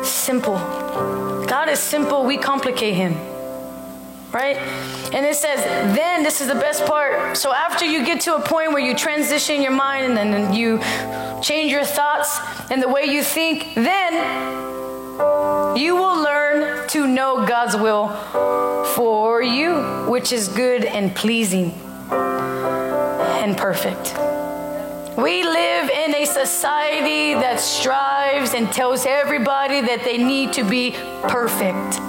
Simple. 0.04 0.58
God 1.48 1.70
is 1.70 1.80
simple, 1.80 2.26
we 2.26 2.38
complicate 2.38 2.96
him. 2.96 3.35
Right? 4.36 4.58
And 5.14 5.26
it 5.26 5.38
says, 5.38 5.64
then 5.96 6.24
this 6.24 6.42
is 6.42 6.50
the 6.50 6.56
best 6.56 6.86
part. 6.86 7.38
So 7.38 7.54
after 7.54 7.86
you 7.86 8.06
get 8.06 8.20
to 8.22 8.36
a 8.36 8.42
point 8.42 8.74
where 8.74 8.82
you 8.82 8.94
transition 8.94 9.62
your 9.62 9.72
mind 9.72 10.18
and 10.18 10.18
then 10.18 10.54
you 10.54 10.80
change 11.42 11.72
your 11.72 11.86
thoughts 11.86 12.38
and 12.70 12.84
the 12.84 12.90
way 12.90 13.06
you 13.06 13.24
think, 13.24 13.74
then 13.76 14.14
you 15.78 15.96
will 15.96 16.22
learn 16.22 16.86
to 16.90 17.08
know 17.08 17.46
God's 17.46 17.78
will 17.78 18.10
for 18.96 19.42
you, 19.42 19.82
which 20.10 20.34
is 20.34 20.50
good 20.50 20.84
and 20.84 21.16
pleasing 21.16 21.72
and 22.12 23.56
perfect. 23.56 24.16
We 25.18 25.44
live 25.44 25.90
in 25.90 26.14
a 26.14 26.26
society 26.26 27.36
that 27.36 27.62
strives 27.62 28.54
and 28.54 28.70
tells 28.70 29.06
everybody 29.06 29.80
that 29.80 30.04
they 30.04 30.18
need 30.18 30.52
to 30.54 30.66
be 30.66 30.92
perfect. 31.30 32.02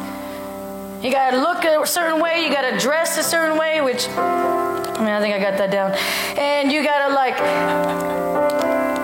You 1.06 1.12
gotta 1.12 1.38
look 1.38 1.64
a 1.64 1.86
certain 1.86 2.20
way, 2.20 2.44
you 2.44 2.52
gotta 2.52 2.76
dress 2.80 3.16
a 3.16 3.22
certain 3.22 3.56
way, 3.56 3.80
which, 3.80 4.08
I 4.08 4.98
mean, 4.98 5.14
I 5.14 5.20
think 5.20 5.36
I 5.36 5.38
got 5.38 5.56
that 5.56 5.70
down. 5.70 5.92
And 6.36 6.72
you 6.72 6.82
gotta 6.82 7.14
like 7.14 7.38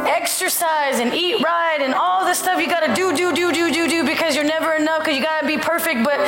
exercise 0.09 0.99
and 0.99 1.15
eat 1.15 1.41
right 1.45 1.79
and 1.81 1.95
all 1.95 2.27
this 2.27 2.41
stuff 2.41 2.61
you 2.61 2.67
gotta 2.67 2.93
do, 2.93 3.15
do, 3.15 3.33
do, 3.33 3.53
do, 3.53 3.71
do, 3.71 3.88
do 3.88 4.05
because 4.05 4.35
you're 4.35 4.43
never 4.43 4.73
enough 4.73 5.05
because 5.05 5.17
you 5.17 5.23
gotta 5.23 5.47
be 5.47 5.59
perfect. 5.59 6.03
But 6.03 6.19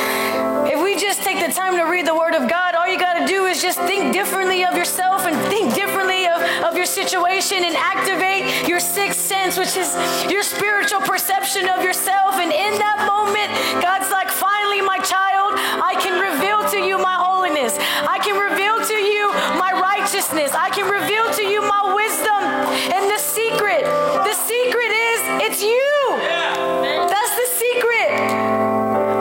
if 0.71 0.81
we 0.81 0.95
just 0.95 1.23
take 1.23 1.45
the 1.45 1.53
time 1.53 1.77
to 1.77 1.83
read 1.91 2.07
the 2.07 2.15
Word 2.15 2.35
of 2.35 2.49
God, 2.49 2.77
all 2.77 2.87
you 2.87 2.97
gotta 2.97 3.27
do 3.27 3.47
is 3.47 3.61
just 3.61 3.81
think 3.81 4.13
differently 4.13 4.65
of 4.65 4.77
yourself 4.77 5.27
and 5.27 5.35
think 5.51 5.75
differently 5.75 6.29
of, 6.29 6.41
of 6.71 6.77
your 6.77 6.87
situation 6.87 7.65
and 7.65 7.75
activate 7.75 8.69
your 8.69 8.79
sixth 8.79 9.21
sense, 9.21 9.59
which 9.59 9.77
is 9.77 9.91
your 10.31 10.45
spiritual 10.45 11.01
perception 11.01 11.69
of 11.69 11.83
yourself. 11.83 12.37
And 12.37 12.53
in 12.53 12.79
that 12.79 13.11
moment, 13.11 13.51
God's 13.83 14.13
like, 14.13 14.29
finally, 14.29 14.64
righteousness. 20.35 20.61
I 20.61 20.71
can 20.71 20.91
reveal 20.91 21.31
to 21.33 21.43
you 21.43 21.61
my 21.63 21.95
wisdom 21.95 22.43
and 22.93 23.11
the 23.11 23.19
secret. 23.19 23.85
The 23.85 24.35
secret 24.35 24.91
is 24.91 25.21
it's 25.47 25.63
you. 25.63 25.95
Yeah. 26.11 27.07
That's 27.09 27.35
the 27.37 27.49
secret. 27.63 28.11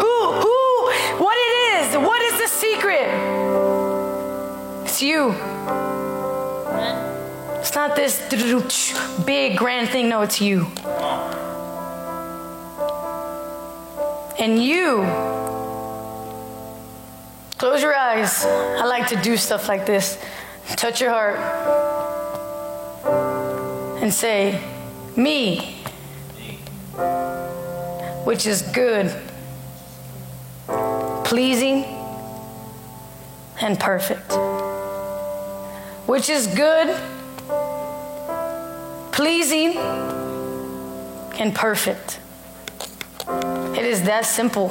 Who, 0.01 0.31
who, 0.41 1.23
what 1.23 1.37
it 1.37 1.53
is. 1.75 1.97
What 1.97 2.21
is 2.21 2.39
the 2.41 2.47
secret? 2.47 3.07
It's 4.85 5.01
you. 5.01 5.31
It's 7.59 7.75
not 7.75 7.95
this 7.95 8.21
big 9.25 9.57
grand 9.57 9.89
thing. 9.89 10.09
No, 10.09 10.21
it's 10.21 10.41
you. 10.41 10.67
And 14.39 14.61
you, 14.61 15.03
close 17.57 17.81
your 17.81 17.95
eyes. 17.95 18.43
I 18.45 18.85
like 18.85 19.07
to 19.09 19.15
do 19.15 19.37
stuff 19.37 19.69
like 19.69 19.85
this. 19.85 20.17
Touch 20.75 21.01
your 21.01 21.11
heart. 21.11 21.37
And 24.01 24.13
say, 24.13 24.61
Me, 25.15 25.77
which 28.25 28.45
is 28.45 28.61
good, 28.61 29.09
pleasing, 31.23 31.85
and 33.61 33.79
perfect. 33.79 34.33
Which 36.07 36.29
is 36.29 36.47
good, 36.47 36.95
pleasing, 39.11 39.77
and 41.39 41.55
perfect. 41.55 42.19
It 43.77 43.85
is 43.85 44.03
that 44.03 44.25
simple. 44.25 44.69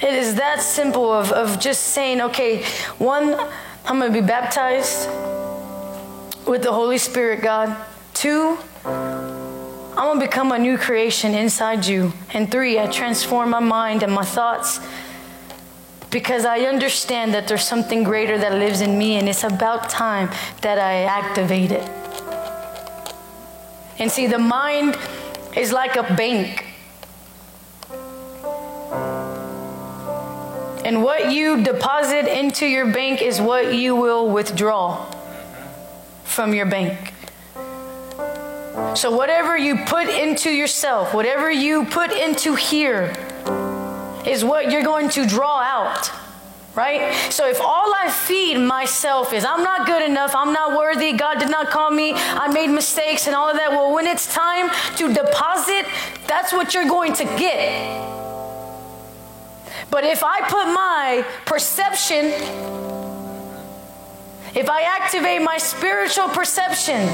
It 0.00 0.12
is 0.12 0.34
that 0.34 0.60
simple 0.60 1.10
of, 1.10 1.32
of 1.32 1.58
just 1.58 1.82
saying, 1.82 2.20
okay, 2.20 2.64
one, 2.98 3.34
I'm 3.86 3.98
going 3.98 4.12
to 4.12 4.20
be 4.20 4.26
baptized 4.26 5.08
with 6.46 6.62
the 6.62 6.72
Holy 6.72 6.98
Spirit, 6.98 7.42
God. 7.42 7.74
Two, 8.12 8.58
I'm 8.84 9.94
going 9.96 10.20
to 10.20 10.26
become 10.26 10.52
a 10.52 10.58
new 10.58 10.76
creation 10.76 11.34
inside 11.34 11.86
you. 11.86 12.12
And 12.34 12.50
three, 12.50 12.78
I 12.78 12.88
transform 12.88 13.50
my 13.50 13.60
mind 13.60 14.02
and 14.02 14.12
my 14.12 14.24
thoughts 14.24 14.80
because 16.10 16.44
I 16.44 16.60
understand 16.60 17.32
that 17.32 17.48
there's 17.48 17.64
something 17.66 18.04
greater 18.04 18.36
that 18.36 18.52
lives 18.52 18.82
in 18.82 18.98
me, 18.98 19.16
and 19.16 19.28
it's 19.28 19.44
about 19.44 19.88
time 19.88 20.30
that 20.60 20.78
I 20.78 21.04
activate 21.04 21.72
it. 21.72 21.88
And 23.98 24.10
see, 24.10 24.26
the 24.26 24.38
mind 24.38 24.96
is 25.56 25.72
like 25.72 25.96
a 25.96 26.02
bank. 26.14 26.65
And 30.86 31.02
what 31.02 31.32
you 31.32 31.64
deposit 31.64 32.32
into 32.32 32.64
your 32.64 32.92
bank 32.92 33.20
is 33.20 33.40
what 33.40 33.74
you 33.74 33.96
will 33.96 34.30
withdraw 34.30 35.10
from 36.22 36.54
your 36.54 36.66
bank. 36.66 37.12
So, 38.94 39.10
whatever 39.10 39.58
you 39.58 39.78
put 39.84 40.08
into 40.08 40.48
yourself, 40.48 41.12
whatever 41.12 41.50
you 41.50 41.86
put 41.86 42.12
into 42.12 42.54
here, 42.54 43.12
is 44.24 44.44
what 44.44 44.70
you're 44.70 44.84
going 44.84 45.08
to 45.08 45.26
draw 45.26 45.60
out 45.60 46.08
right? 46.76 47.14
So 47.32 47.48
if 47.48 47.58
all 47.58 47.90
I 47.94 48.10
feed 48.10 48.58
myself 48.58 49.32
is 49.32 49.46
I'm 49.46 49.62
not 49.62 49.86
good 49.86 50.02
enough, 50.02 50.34
I'm 50.34 50.52
not 50.52 50.76
worthy, 50.76 51.14
God 51.14 51.38
did 51.38 51.50
not 51.50 51.70
call 51.70 51.90
me, 51.90 52.12
I 52.14 52.48
made 52.48 52.66
mistakes 52.68 53.26
and 53.26 53.34
all 53.34 53.48
of 53.48 53.56
that, 53.56 53.70
well, 53.70 53.94
when 53.94 54.06
it's 54.06 54.32
time 54.32 54.68
to 54.96 55.10
deposit, 55.10 55.86
that's 56.26 56.52
what 56.52 56.74
you're 56.74 56.84
going 56.84 57.14
to 57.14 57.24
get. 57.24 58.15
But 59.90 60.04
if 60.04 60.22
I 60.22 60.40
put 60.48 60.66
my 60.66 61.24
perception, 61.44 62.26
if 64.54 64.68
I 64.68 64.82
activate 64.82 65.42
my 65.42 65.58
spiritual 65.58 66.28
perception, 66.28 67.08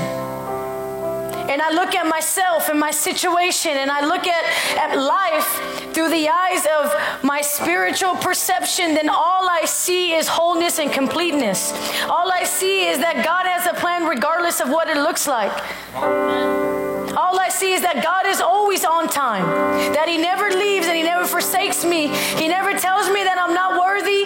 and 1.52 1.60
I 1.60 1.70
look 1.70 1.94
at 1.94 2.06
myself 2.06 2.68
and 2.68 2.78
my 2.78 2.90
situation 2.90 3.72
and 3.72 3.90
I 3.90 4.06
look 4.06 4.26
at, 4.26 4.44
at 4.78 4.96
life 4.96 5.92
through 5.92 6.08
the 6.08 6.28
eyes 6.28 6.66
of 6.80 7.22
my 7.22 7.42
spiritual 7.42 8.14
perception, 8.16 8.94
then 8.94 9.08
all 9.10 9.48
I 9.48 9.64
see 9.66 10.14
is 10.14 10.28
wholeness 10.28 10.78
and 10.78 10.90
completeness. 10.90 11.72
All 12.04 12.32
I 12.32 12.44
see 12.44 12.86
is 12.86 12.98
that 12.98 13.24
God 13.24 13.44
has 13.46 13.66
a 13.66 13.74
plan 13.78 14.06
regardless 14.06 14.60
of 14.60 14.70
what 14.70 14.88
it 14.88 14.96
looks 14.96 15.26
like. 15.26 15.52
All 15.94 17.38
I 17.38 17.48
see 17.50 17.74
is 17.74 17.82
that 17.82 18.02
God 18.02 18.26
is 18.26 18.40
always 18.40 18.84
on 18.84 19.08
time, 19.08 19.44
that 19.92 20.08
He 20.08 20.16
never 20.16 20.48
leaves 20.50 20.86
never 21.22 21.30
forsakes 21.30 21.84
me. 21.84 22.08
He 22.36 22.48
never 22.48 22.72
tells 22.76 23.08
me 23.08 23.22
that 23.22 23.38
I'm 23.38 23.54
not 23.54 23.78
worthy, 23.78 24.24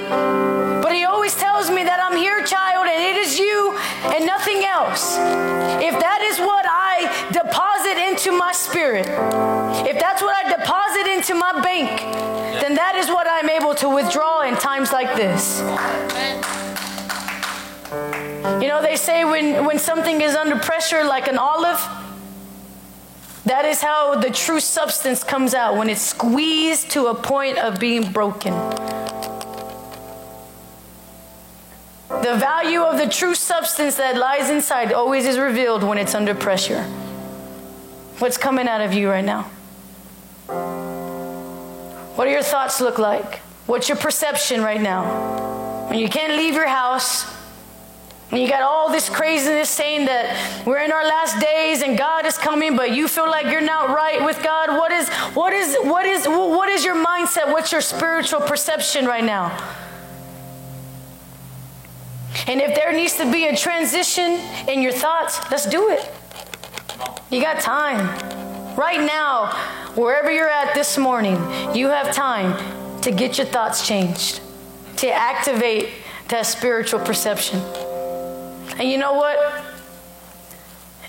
but 0.82 0.94
He 0.94 1.04
always 1.04 1.35
tells 1.37 1.70
me 1.70 1.85
that 1.85 2.00
I'm 2.00 2.16
here, 2.16 2.42
child, 2.42 2.87
and 2.87 3.02
it 3.02 3.16
is 3.16 3.38
you 3.38 3.76
and 4.14 4.24
nothing 4.24 4.64
else. 4.64 5.16
If 5.85 5.92
that 6.00 6.20
is 6.22 6.38
what 6.38 6.64
I 6.66 7.04
deposit 7.32 7.98
into 8.00 8.32
my 8.32 8.52
spirit, 8.52 9.06
if 9.87 10.00
that's 10.00 10.22
what 10.22 10.35
I 10.40 10.48
deposit 10.56 11.06
into 11.12 11.35
my 11.35 11.61
bank, 11.61 12.00
then 12.62 12.74
that 12.76 12.94
is 12.96 13.09
what 13.09 13.26
I'm 13.28 13.50
able 13.50 13.74
to 13.74 13.90
withdraw 13.90 14.40
in 14.48 14.54
times 14.54 14.90
like 14.90 15.14
this. 15.16 15.61
You 18.62 18.68
know, 18.68 18.80
they 18.80 18.96
say 18.96 19.26
when, 19.26 19.66
when 19.66 19.78
something 19.78 20.22
is 20.22 20.35
under 20.35 20.56
pressure, 20.56 21.04
like 21.04 21.28
an 21.28 21.37
olive, 21.37 21.80
that 23.46 23.64
is 23.64 23.80
how 23.80 24.16
the 24.16 24.30
true 24.30 24.61
substance 24.61 25.22
comes 25.22 25.54
out 25.54 25.76
when 25.76 25.88
it's 25.88 26.02
squeezed 26.02 26.90
to 26.90 27.06
a 27.06 27.14
point 27.14 27.59
of 27.59 27.78
being 27.78 28.12
broken. 28.12 28.52
The 32.09 32.37
value 32.37 32.82
of 32.82 32.98
the 32.98 33.09
true 33.09 33.37
substance 33.37 33.96
that 33.96 34.16
lies 34.16 34.50
inside 34.50 34.92
always 34.92 35.26
is 35.26 35.38
revealed 35.38 35.85
when 35.85 35.96
it's 35.96 36.14
under 36.14 36.35
pressure. 36.35 36.82
What's 38.18 38.37
coming 38.37 38.66
out 38.66 38.80
of 38.80 38.92
you 38.92 39.09
right 39.09 39.24
now? 39.24 39.42
What 42.16 42.24
do 42.24 42.30
your 42.30 42.42
thoughts 42.42 42.80
look 42.80 42.98
like? 42.98 43.37
What's 43.66 43.88
your 43.88 43.98
perception 43.98 44.62
right 44.62 44.80
now? 44.80 45.87
When 45.88 45.98
you 46.00 46.09
can't 46.09 46.37
leave 46.37 46.54
your 46.54 46.66
house, 46.66 47.26
and 48.31 48.41
you 48.41 48.49
got 48.49 48.62
all 48.62 48.91
this 48.91 49.09
craziness 49.09 49.71
saying 49.71 50.07
that 50.07 50.67
we're 50.67 50.79
in 50.79 50.91
our 50.91 51.05
last 51.07 51.41
days 51.41 51.83
and 51.83 51.97
God 51.97 52.27
is 52.27 52.37
coming, 52.37 52.77
but 52.77 52.91
you 52.91 53.07
feel 53.07 53.31
like 53.31 53.47
you're 53.47 53.61
not 53.61 53.91
right 53.91 54.25
with 54.25 54.43
God. 54.43 54.71
What 54.71 54.91
is 54.91 55.09
what 55.35 55.53
is 55.53 55.77
what 55.83 56.05
is 56.05 56.27
what 56.27 56.69
is 56.69 56.85
your 56.85 56.97
mindset? 56.97 57.53
What's 57.53 57.71
your 57.71 57.81
spiritual 57.81 58.41
perception 58.41 59.07
right 59.07 59.23
now? 59.23 59.57
And 62.49 62.61
if 62.61 62.75
there 62.75 62.93
needs 62.93 63.17
to 63.17 63.31
be 63.31 63.47
a 63.47 63.57
transition 63.57 64.41
in 64.69 64.83
your 64.83 64.93
thoughts, 64.93 65.39
let's 65.51 65.67
do 65.67 65.89
it. 65.91 66.11
You 67.31 67.41
got 67.41 67.61
time. 67.61 68.07
Right 68.77 69.01
now, 69.01 69.53
wherever 69.95 70.31
you're 70.31 70.51
at 70.51 70.75
this 70.75 70.99
morning, 70.99 71.37
you 71.75 71.89
have 71.89 72.15
time 72.15 73.01
to 73.03 73.11
get 73.11 73.39
your 73.39 73.47
thoughts 73.47 73.87
changed, 73.87 74.41
to 74.99 75.11
activate 75.11 75.91
that 76.29 76.43
spiritual 76.43 77.01
perception. 77.01 77.62
And 78.79 78.90
you 78.90 78.98
know 78.98 79.14
what? 79.14 79.64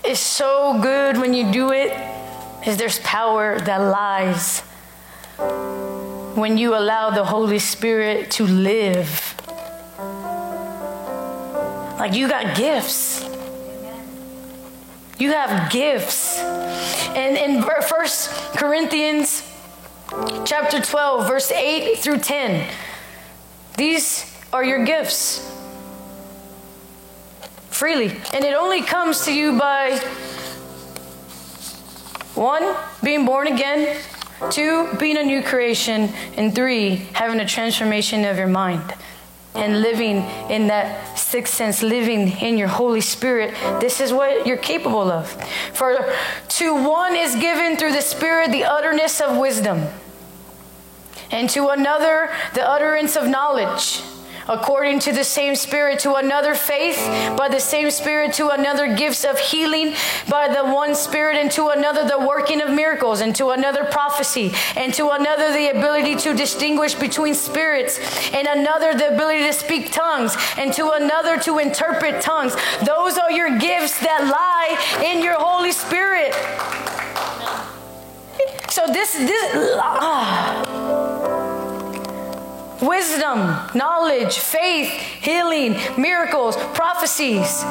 It's 0.04 0.20
so 0.20 0.80
good 0.80 1.18
when 1.18 1.34
you 1.34 1.52
do 1.52 1.72
it, 1.72 1.92
is 2.66 2.76
there's 2.76 2.98
power 3.00 3.58
that 3.60 3.78
lies 3.78 4.60
when 6.34 6.56
you 6.56 6.74
allow 6.74 7.10
the 7.10 7.24
Holy 7.24 7.58
Spirit 7.58 8.30
to 8.32 8.46
live. 8.46 9.34
Like 11.98 12.14
you 12.14 12.28
got 12.28 12.56
gifts. 12.56 13.28
You 15.18 15.32
have 15.32 15.70
gifts. 15.70 16.38
And 16.38 17.36
in 17.36 17.62
First 17.62 18.30
Corinthians 18.56 19.42
chapter 20.44 20.80
12, 20.80 21.26
verse 21.26 21.50
8 21.50 21.98
through 21.98 22.20
10, 22.20 22.72
these 23.76 24.32
are 24.52 24.64
your 24.64 24.84
gifts 24.84 25.57
freely. 27.78 28.08
And 28.34 28.44
it 28.44 28.54
only 28.54 28.82
comes 28.82 29.24
to 29.26 29.32
you 29.32 29.56
by 29.56 29.98
one, 32.34 32.74
being 33.04 33.24
born 33.24 33.46
again, 33.46 33.96
two, 34.50 34.92
being 34.98 35.16
a 35.16 35.22
new 35.22 35.42
creation, 35.42 36.12
and 36.36 36.52
three, 36.52 36.96
having 37.12 37.38
a 37.38 37.46
transformation 37.46 38.24
of 38.24 38.36
your 38.36 38.48
mind 38.48 38.94
and 39.54 39.80
living 39.80 40.16
in 40.50 40.66
that 40.66 41.16
sixth 41.16 41.54
sense, 41.54 41.82
living 41.82 42.28
in 42.40 42.58
your 42.58 42.68
Holy 42.68 43.00
Spirit, 43.00 43.54
this 43.80 44.00
is 44.00 44.12
what 44.12 44.46
you're 44.46 44.56
capable 44.56 45.10
of. 45.10 45.30
For 45.72 46.12
to 46.48 46.74
one 46.74 47.14
is 47.16 47.34
given 47.36 47.76
through 47.76 47.92
the 47.92 48.02
Spirit 48.02 48.50
the 48.50 48.64
utterness 48.64 49.20
of 49.20 49.36
wisdom, 49.36 49.86
and 51.30 51.48
to 51.50 51.68
another 51.68 52.30
the 52.54 52.68
utterance 52.68 53.16
of 53.16 53.28
knowledge 53.28 54.02
according 54.48 54.98
to 55.00 55.12
the 55.12 55.24
same 55.24 55.54
Spirit, 55.54 55.98
to 56.00 56.14
another 56.14 56.54
faith, 56.54 56.98
by 57.36 57.48
the 57.48 57.60
same 57.60 57.90
Spirit, 57.90 58.32
to 58.34 58.48
another 58.48 58.94
gifts 58.94 59.24
of 59.24 59.38
healing, 59.38 59.94
by 60.28 60.48
the 60.48 60.64
one 60.64 60.94
Spirit, 60.94 61.36
and 61.36 61.50
to 61.52 61.68
another 61.68 62.06
the 62.06 62.18
working 62.18 62.60
of 62.60 62.70
miracles, 62.70 63.20
and 63.20 63.34
to 63.36 63.50
another 63.50 63.84
prophecy, 63.84 64.52
and 64.76 64.94
to 64.94 65.10
another 65.10 65.52
the 65.52 65.68
ability 65.68 66.16
to 66.16 66.34
distinguish 66.34 66.94
between 66.94 67.34
spirits, 67.34 67.98
and 68.32 68.46
another 68.46 68.94
the 68.94 69.14
ability 69.14 69.40
to 69.40 69.52
speak 69.52 69.92
tongues, 69.92 70.36
and 70.56 70.72
to 70.72 70.90
another 70.92 71.38
to 71.38 71.58
interpret 71.58 72.22
tongues. 72.22 72.56
Those 72.84 73.18
are 73.18 73.30
your 73.30 73.58
gifts 73.58 74.00
that 74.00 74.24
lie 74.24 75.04
in 75.04 75.22
your 75.22 75.36
Holy 75.38 75.72
Spirit. 75.72 76.34
So 78.70 78.86
this 78.86 79.12
this. 79.14 79.76
Ah. 79.80 80.67
Wisdom, 82.80 83.56
knowledge, 83.74 84.38
faith, 84.38 84.90
healing, 84.90 85.76
miracles, 85.96 86.56
prophecies, 86.74 87.64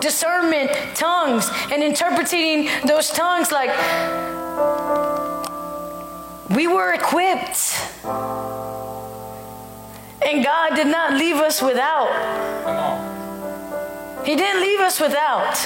discernment, 0.00 0.70
tongues, 0.94 1.50
and 1.70 1.82
interpreting 1.82 2.68
those 2.86 3.10
tongues 3.10 3.50
like 3.50 3.70
we 6.50 6.66
were 6.66 6.92
equipped. 6.92 7.78
And 10.24 10.44
God 10.44 10.76
did 10.76 10.86
not 10.86 11.14
leave 11.14 11.36
us 11.36 11.62
without. 11.62 12.10
He 14.24 14.36
didn't 14.36 14.60
leave 14.60 14.80
us 14.80 15.00
without. 15.00 15.56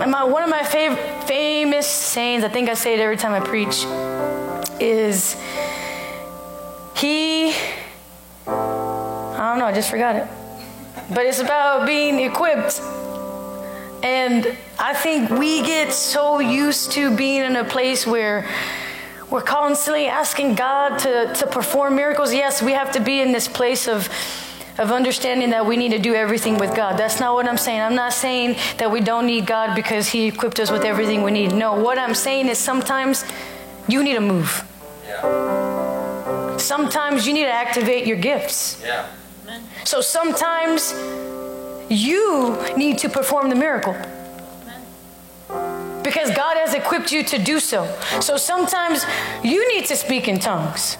And 0.00 0.10
my, 0.10 0.24
one 0.24 0.42
of 0.42 0.48
my 0.48 0.62
fav- 0.62 1.24
famous 1.24 1.86
sayings, 1.86 2.42
I 2.42 2.48
think 2.48 2.68
I 2.68 2.74
say 2.74 2.94
it 2.94 3.00
every 3.00 3.16
time 3.16 3.32
I 3.32 3.40
preach, 3.40 3.84
is 4.80 5.36
He, 6.96 7.50
I 8.46 9.50
don't 9.50 9.58
know, 9.58 9.66
I 9.66 9.72
just 9.72 9.90
forgot 9.90 10.16
it. 10.16 10.28
But 11.10 11.26
it's 11.26 11.40
about 11.40 11.86
being 11.86 12.20
equipped. 12.20 12.80
And 14.02 14.56
I 14.78 14.94
think 14.94 15.30
we 15.30 15.62
get 15.62 15.92
so 15.92 16.38
used 16.38 16.92
to 16.92 17.14
being 17.16 17.42
in 17.42 17.56
a 17.56 17.64
place 17.64 18.06
where 18.06 18.48
we're 19.30 19.42
constantly 19.42 20.06
asking 20.06 20.54
God 20.54 20.98
to, 21.00 21.32
to 21.34 21.46
perform 21.46 21.96
miracles. 21.96 22.32
Yes, 22.32 22.62
we 22.62 22.72
have 22.72 22.92
to 22.92 23.00
be 23.00 23.20
in 23.20 23.32
this 23.32 23.48
place 23.48 23.88
of, 23.88 24.08
of 24.78 24.92
understanding 24.92 25.50
that 25.50 25.66
we 25.66 25.76
need 25.76 25.90
to 25.90 25.98
do 25.98 26.14
everything 26.14 26.58
with 26.58 26.76
God. 26.76 26.98
That's 26.98 27.18
not 27.18 27.34
what 27.34 27.48
I'm 27.48 27.56
saying. 27.56 27.80
I'm 27.80 27.94
not 27.94 28.12
saying 28.12 28.56
that 28.76 28.90
we 28.90 29.00
don't 29.00 29.26
need 29.26 29.46
God 29.46 29.74
because 29.74 30.08
He 30.08 30.26
equipped 30.26 30.60
us 30.60 30.70
with 30.70 30.84
everything 30.84 31.22
we 31.22 31.30
need. 31.30 31.52
No, 31.52 31.74
what 31.74 31.98
I'm 31.98 32.14
saying 32.14 32.48
is 32.48 32.58
sometimes 32.58 33.24
you 33.88 34.02
need 34.02 34.14
to 34.14 34.20
move. 34.20 34.64
Yeah. 35.06 35.63
Sometimes 36.64 37.26
you 37.26 37.34
need 37.34 37.44
to 37.44 37.52
activate 37.52 38.06
your 38.06 38.16
gifts. 38.16 38.82
Yeah. 38.82 39.06
Amen. 39.42 39.62
So 39.84 40.00
sometimes 40.00 40.92
you 41.90 42.56
need 42.76 42.98
to 42.98 43.08
perform 43.10 43.50
the 43.50 43.54
miracle 43.54 43.94
because 46.02 46.30
God 46.30 46.56
has 46.56 46.72
equipped 46.72 47.12
you 47.12 47.22
to 47.24 47.38
do 47.38 47.60
so. 47.60 47.84
So 48.20 48.38
sometimes 48.38 49.04
you 49.42 49.68
need 49.76 49.84
to 49.86 49.96
speak 49.96 50.26
in 50.26 50.38
tongues. 50.38 50.96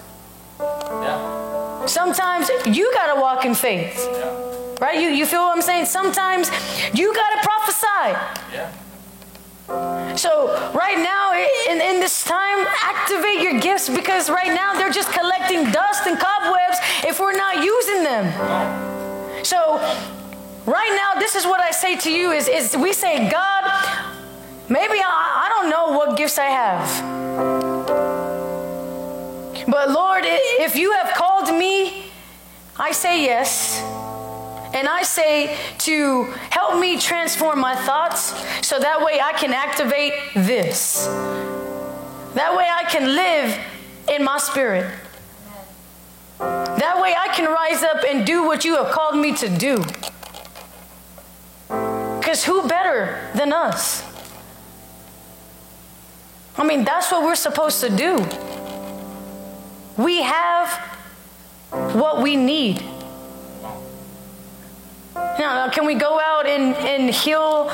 Yeah. 0.59 1.85
Sometimes 1.87 2.49
you 2.65 2.91
got 2.93 3.15
to 3.15 3.19
walk 3.19 3.45
in 3.45 3.55
faith. 3.55 3.97
Yeah. 3.97 4.77
Right? 4.79 4.99
You, 4.99 5.09
you 5.09 5.25
feel 5.25 5.41
what 5.41 5.55
I'm 5.55 5.63
saying? 5.63 5.85
Sometimes 5.85 6.51
you 6.93 7.13
got 7.13 7.41
to 7.41 7.47
prophesy. 7.47 8.07
Yeah. 8.53 8.71
So, 10.17 10.47
right 10.73 10.97
now, 10.97 11.33
in, 11.71 11.81
in 11.81 11.99
this 11.99 12.23
time, 12.23 12.65
activate 12.83 13.41
your 13.41 13.59
gifts 13.59 13.89
because 13.89 14.29
right 14.29 14.53
now 14.53 14.73
they're 14.75 14.91
just 14.91 15.11
collecting 15.11 15.71
dust 15.71 16.05
and 16.07 16.19
cobwebs 16.19 16.77
if 17.03 17.19
we're 17.19 17.35
not 17.35 17.63
using 17.63 18.03
them. 18.03 18.25
So, 19.43 19.77
right 20.65 20.93
now, 21.01 21.19
this 21.19 21.35
is 21.35 21.45
what 21.45 21.61
I 21.61 21.71
say 21.71 21.95
to 21.97 22.11
you 22.11 22.31
is, 22.31 22.47
is 22.47 22.77
we 22.77 22.93
say, 22.93 23.29
God, 23.29 23.65
Maybe 24.67 24.95
I, 24.95 25.45
I 25.45 25.49
don't 25.49 25.69
know 25.69 25.95
what 25.95 26.17
gifts 26.17 26.39
I 26.39 26.45
have. 26.45 26.89
But 29.67 29.91
Lord, 29.91 30.23
if 30.25 30.75
you 30.75 30.91
have 30.93 31.13
called 31.13 31.49
me, 31.55 32.05
I 32.77 32.91
say 32.91 33.23
yes. 33.23 33.79
And 34.75 34.89
I 34.89 35.03
say 35.03 35.55
to 35.79 36.23
help 36.49 36.77
me 36.81 36.99
transform 36.99 37.59
my 37.59 37.77
thoughts 37.77 38.33
so 38.61 38.77
that 38.77 39.01
way 39.01 39.21
I 39.21 39.31
can 39.31 39.53
activate 39.53 40.13
this. 40.35 41.05
That 42.35 42.53
way 42.57 42.67
I 42.69 42.83
can 42.83 43.15
live 43.15 43.57
in 44.09 44.25
my 44.25 44.37
spirit. 44.37 44.93
That 46.39 46.99
way 47.01 47.15
I 47.17 47.29
can 47.29 47.45
rise 47.45 47.83
up 47.83 48.03
and 48.03 48.27
do 48.27 48.45
what 48.45 48.65
you 48.65 48.75
have 48.75 48.91
called 48.91 49.15
me 49.15 49.33
to 49.35 49.47
do. 49.47 49.77
Because 52.19 52.43
who 52.43 52.67
better 52.67 53.31
than 53.33 53.53
us? 53.53 54.03
I 56.57 56.65
mean, 56.65 56.83
that's 56.83 57.11
what 57.13 57.23
we're 57.23 57.35
supposed 57.35 57.79
to 57.79 57.89
do. 57.89 58.17
We 59.95 60.21
have 60.21 60.69
what 61.95 62.21
we 62.21 62.35
need. 62.35 62.83
Now, 65.15 65.69
can 65.69 65.85
we 65.85 65.95
go 65.95 66.19
out 66.19 66.45
and, 66.45 66.75
and 66.75 67.09
heal 67.09 67.71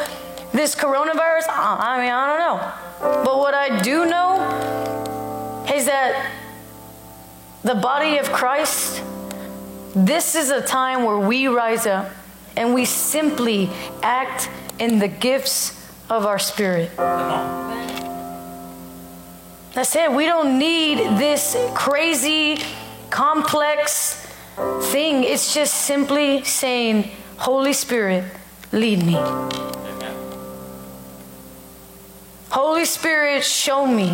this 0.52 0.76
coronavirus? 0.76 1.46
I 1.50 2.00
mean, 2.00 2.12
I 2.12 2.28
don't 2.28 2.40
know. 2.40 3.24
But 3.24 3.38
what 3.40 3.54
I 3.54 3.82
do 3.82 4.06
know 4.06 5.66
is 5.74 5.86
that 5.86 6.32
the 7.64 7.76
body 7.76 8.18
of 8.18 8.32
Christ, 8.32 9.02
this 9.96 10.36
is 10.36 10.50
a 10.52 10.62
time 10.62 11.04
where 11.04 11.18
we 11.18 11.48
rise 11.48 11.88
up 11.88 12.12
and 12.56 12.74
we 12.74 12.86
simply 12.86 13.70
act 14.04 14.50
in 14.80 15.00
the 15.00 15.08
gifts 15.08 15.90
of 16.10 16.26
our 16.26 16.40
spirit. 16.40 16.92
That's 19.74 19.96
it. 19.96 20.12
We 20.12 20.26
don't 20.26 20.60
need 20.60 21.18
this 21.18 21.56
crazy, 21.74 22.62
complex 23.10 24.28
thing. 24.92 25.24
It's 25.24 25.54
just 25.54 25.74
simply 25.74 26.44
saying, 26.44 27.10
Holy 27.42 27.74
Spirit, 27.74 28.24
lead 28.72 29.04
me. 29.04 29.16
Amen. 29.16 30.16
Holy 32.52 32.86
Spirit, 32.86 33.44
show 33.44 33.88
me. 33.88 34.10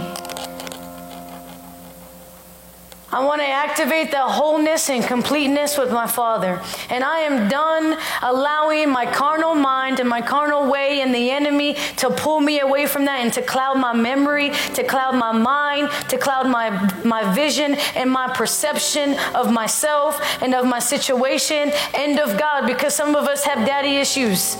I 3.10 3.24
want 3.24 3.40
to 3.40 3.48
activate 3.48 4.12
the 4.12 4.22
wholeness 4.22 4.90
and 4.90 5.02
completeness 5.02 5.78
with 5.78 5.94
my 5.94 6.08
Father. 6.08 6.62
And 6.90 7.06
I 7.06 7.20
am 7.20 7.48
done 7.48 7.98
allowing 8.22 8.90
my 8.90 9.06
carnal 9.06 9.56
mind 9.56 10.02
and 10.02 10.10
my 10.10 10.22
carnal 10.22 10.70
way 10.70 11.00
and 11.00 11.16
the 11.16 11.32
enemy 11.32 11.76
to 11.98 12.10
pull 12.10 12.42
me 12.42 12.60
away 12.60 12.86
from 12.86 13.06
that 13.06 13.22
and 13.22 13.32
to 13.32 13.42
cloud 13.42 13.80
my 13.80 13.94
memory, 13.94 14.50
to 14.74 14.84
cloud 14.84 15.16
my 15.16 15.32
mind, 15.32 15.90
to 16.10 16.18
cloud 16.18 16.50
my, 16.50 16.70
my 17.06 17.34
vision 17.34 17.76
and 17.96 18.12
my 18.12 18.28
perception 18.28 19.18
of 19.34 19.54
myself 19.54 20.20
and 20.42 20.54
of 20.54 20.66
my 20.66 20.80
situation 20.80 21.72
and 21.96 22.20
of 22.20 22.38
God 22.38 22.68
because 22.68 22.94
some 22.94 23.16
of 23.16 23.26
us 23.26 23.46
have 23.46 23.66
daddy 23.66 23.96
issues. 23.96 24.58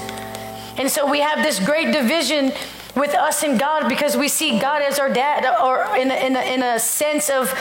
And 0.78 0.90
so 0.90 1.10
we 1.10 1.20
have 1.20 1.44
this 1.44 1.60
great 1.60 1.92
division 1.92 2.54
with 2.96 3.14
us 3.14 3.44
and 3.44 3.60
God 3.60 3.90
because 3.90 4.18
we 4.18 4.28
see 4.28 4.60
God 4.60 4.82
as 4.82 5.00
our 5.00 5.12
dad 5.12 5.46
or 5.62 5.96
in 5.98 6.12
a, 6.12 6.16
in 6.16 6.36
a, 6.36 6.42
in 6.54 6.64
a 6.64 6.80
sense 6.80 7.30
of 7.30 7.54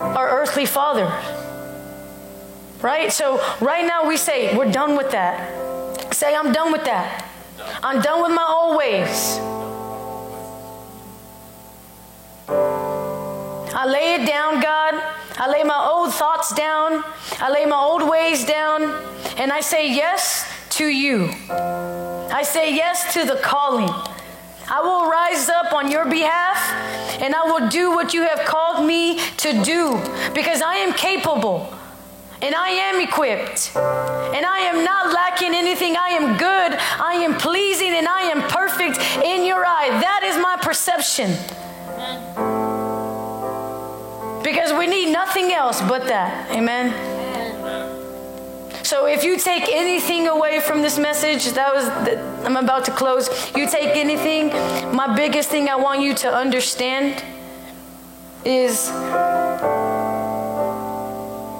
our 0.00 0.28
earthly 0.28 0.66
father. 0.66 1.06
Right? 2.82 3.12
So, 3.12 3.40
right 3.60 3.86
now 3.86 4.06
we 4.06 4.16
say, 4.16 4.56
we're 4.56 4.70
done 4.70 4.96
with 4.96 5.10
that. 5.12 6.14
Say, 6.14 6.34
I'm 6.34 6.52
done 6.52 6.72
with 6.72 6.84
that. 6.84 7.28
I'm 7.82 8.00
done 8.00 8.22
with 8.22 8.32
my 8.32 8.46
old 8.48 8.76
ways. 8.76 9.38
I 13.74 13.86
lay 13.86 14.14
it 14.14 14.26
down, 14.26 14.60
God. 14.60 14.94
I 15.38 15.50
lay 15.50 15.62
my 15.64 15.86
old 15.86 16.14
thoughts 16.14 16.54
down. 16.54 17.04
I 17.40 17.50
lay 17.50 17.66
my 17.66 17.76
old 17.76 18.08
ways 18.08 18.44
down. 18.44 18.82
And 19.36 19.52
I 19.52 19.60
say 19.60 19.94
yes 19.94 20.50
to 20.70 20.86
you. 20.86 21.30
I 21.50 22.42
say 22.42 22.74
yes 22.74 23.12
to 23.14 23.24
the 23.24 23.36
calling. 23.36 23.90
I 24.68 24.80
will 24.80 25.08
rise 25.08 25.48
up 25.48 25.72
on 25.72 25.90
your 25.90 26.04
behalf 26.04 26.58
and 27.20 27.34
I 27.34 27.44
will 27.44 27.68
do 27.68 27.90
what 27.90 28.12
you 28.14 28.22
have 28.22 28.40
called 28.40 28.84
me 28.86 29.18
to 29.38 29.62
do 29.62 30.00
because 30.34 30.60
I 30.60 30.76
am 30.76 30.92
capable 30.92 31.72
and 32.42 32.54
I 32.54 32.68
am 32.68 33.00
equipped 33.00 33.72
and 33.76 34.44
I 34.44 34.58
am 34.70 34.84
not 34.84 35.12
lacking 35.12 35.54
anything. 35.54 35.96
I 35.96 36.08
am 36.10 36.36
good, 36.36 36.78
I 37.00 37.14
am 37.14 37.36
pleasing, 37.38 37.92
and 37.92 38.06
I 38.06 38.22
am 38.22 38.42
perfect 38.42 38.98
in 39.24 39.44
your 39.44 39.64
eye. 39.64 39.88
That 39.88 40.22
is 40.24 40.36
my 40.36 40.56
perception. 40.60 41.30
Because 44.42 44.72
we 44.72 44.86
need 44.86 45.12
nothing 45.12 45.52
else 45.52 45.80
but 45.80 46.06
that. 46.08 46.50
Amen. 46.50 47.15
So 48.86 49.06
if 49.06 49.24
you 49.24 49.36
take 49.36 49.68
anything 49.68 50.28
away 50.28 50.60
from 50.60 50.80
this 50.80 50.96
message, 50.96 51.46
that 51.54 51.74
was 51.74 51.86
the, 52.06 52.20
I'm 52.44 52.56
about 52.56 52.84
to 52.84 52.92
close. 52.92 53.28
You 53.56 53.68
take 53.68 53.96
anything, 53.96 54.50
my 54.94 55.12
biggest 55.16 55.48
thing 55.48 55.68
I 55.68 55.74
want 55.74 56.02
you 56.02 56.14
to 56.14 56.32
understand 56.32 57.20
is 58.44 58.86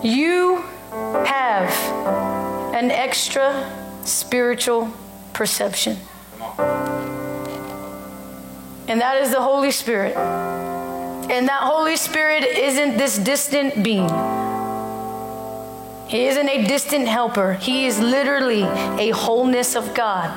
you 0.05 0.63
have 1.27 1.69
an 2.73 2.93
extra 2.93 3.73
spiritual 4.05 4.93
perception. 5.33 5.97
And 8.87 9.01
that 9.01 9.21
is 9.21 9.33
the 9.33 9.43
Holy 9.43 9.73
Spirit. 9.73 10.17
And 10.17 11.49
that 11.49 11.63
Holy 11.63 11.97
Spirit 11.97 12.45
isn't 12.45 12.97
this 12.97 13.19
distant 13.19 13.83
being. 13.83 14.46
He 16.09 16.27
isn't 16.27 16.49
a 16.49 16.67
distant 16.67 17.09
helper. 17.09 17.55
He 17.55 17.87
is 17.87 17.99
literally 17.99 18.63
a 18.63 19.11
wholeness 19.11 19.75
of 19.75 19.95
God, 19.95 20.31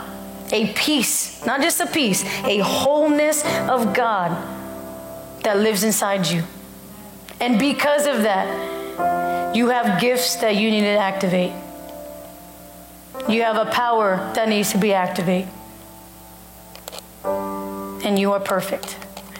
a 0.51 0.74
peace, 0.74 1.45
not 1.45 1.61
just 1.61 1.80
a 1.80 1.88
peace, 1.88 2.24
a 2.45 2.59
wholeness 2.59 3.43
of 3.70 3.93
God 3.93 4.32
that 5.43 5.57
lives 5.57 5.84
inside 5.84 6.28
you. 6.28 6.43
And 7.39 7.59
because 7.59 8.07
of 8.07 8.24
that, 8.24 8.47
You 9.53 9.70
have 9.70 9.99
gifts 9.99 10.36
that 10.38 10.55
you 10.57 10.70
need 10.70 10.82
to 10.82 10.97
activate. 10.97 11.51
You 13.28 13.41
have 13.41 13.55
a 13.57 13.65
power 13.72 14.17
that 14.36 14.47
needs 14.47 14.72
to 14.74 14.78
be 14.78 14.93
activated. 14.93 15.49
And 17.24 18.20
you 18.20 18.32
are 18.34 18.39
perfect. 18.39 18.97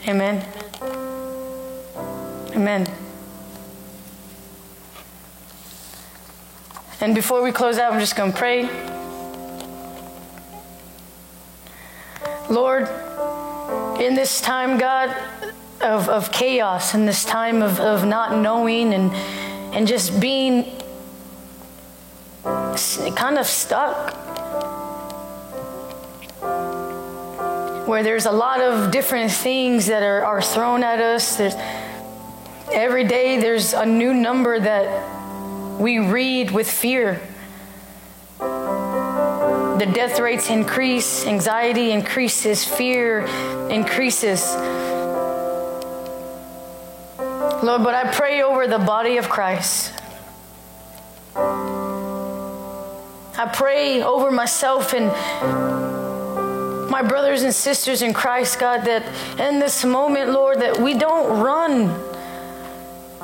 Amen. 0.08 0.44
Amen. 2.56 2.88
And 7.02 7.16
before 7.16 7.42
we 7.42 7.54
close 7.54 7.78
out, 7.78 7.94
I'm 7.94 8.00
just 8.00 8.18
going 8.18 8.34
to 8.34 8.38
pray. 8.38 8.64
Lord, 12.50 12.90
in 14.02 14.16
this 14.16 14.42
time, 14.42 14.78
God, 14.78 15.16
of, 15.80 16.10
of 16.10 16.30
chaos, 16.34 16.94
in 16.96 17.06
this 17.06 17.24
time 17.24 17.62
of, 17.62 17.80
of 17.80 18.06
not 18.06 18.42
knowing 18.42 18.94
and, 18.94 19.14
and 19.74 19.88
just 19.88 20.20
being 20.20 20.66
kind 23.16 23.38
of 23.38 23.46
stuck, 23.46 24.14
where 27.88 28.04
there's 28.04 28.26
a 28.26 28.32
lot 28.32 28.60
of 28.60 28.92
different 28.92 29.32
things 29.32 29.88
that 29.88 30.04
are, 30.04 30.26
are 30.26 30.42
thrown 30.42 30.84
at 30.84 31.00
us. 31.00 31.38
There's, 31.38 31.56
every 32.74 33.06
day 33.06 33.40
there's 33.40 33.74
a 33.74 33.86
new 33.86 34.14
number 34.14 34.60
that 34.60 35.09
we 35.80 35.98
read 36.00 36.52
with 36.52 36.70
fear. 36.70 37.22
The 38.38 39.90
death 39.94 40.20
rates 40.20 40.50
increase, 40.50 41.26
anxiety 41.26 41.92
increases, 41.92 42.66
fear 42.66 43.22
increases. 43.70 44.44
Lord, 47.64 47.84
but 47.84 47.96
I 47.96 48.12
pray 48.14 48.42
over 48.42 48.68
the 48.68 48.80
body 48.80 49.16
of 49.18 49.30
Christ. 49.30 49.94
I 53.38 53.50
pray 53.54 54.04
over 54.04 54.32
myself 54.32 54.94
and 54.94 55.08
my 56.92 57.02
brothers 57.02 57.44
and 57.44 57.56
sisters 57.56 58.02
in 58.02 58.14
Christ, 58.14 58.60
God, 58.60 58.84
that 58.84 59.06
in 59.40 59.60
this 59.60 59.86
moment, 59.86 60.32
Lord, 60.32 60.60
that 60.60 60.78
we 60.82 60.94
don't 60.96 61.40
run 61.40 62.09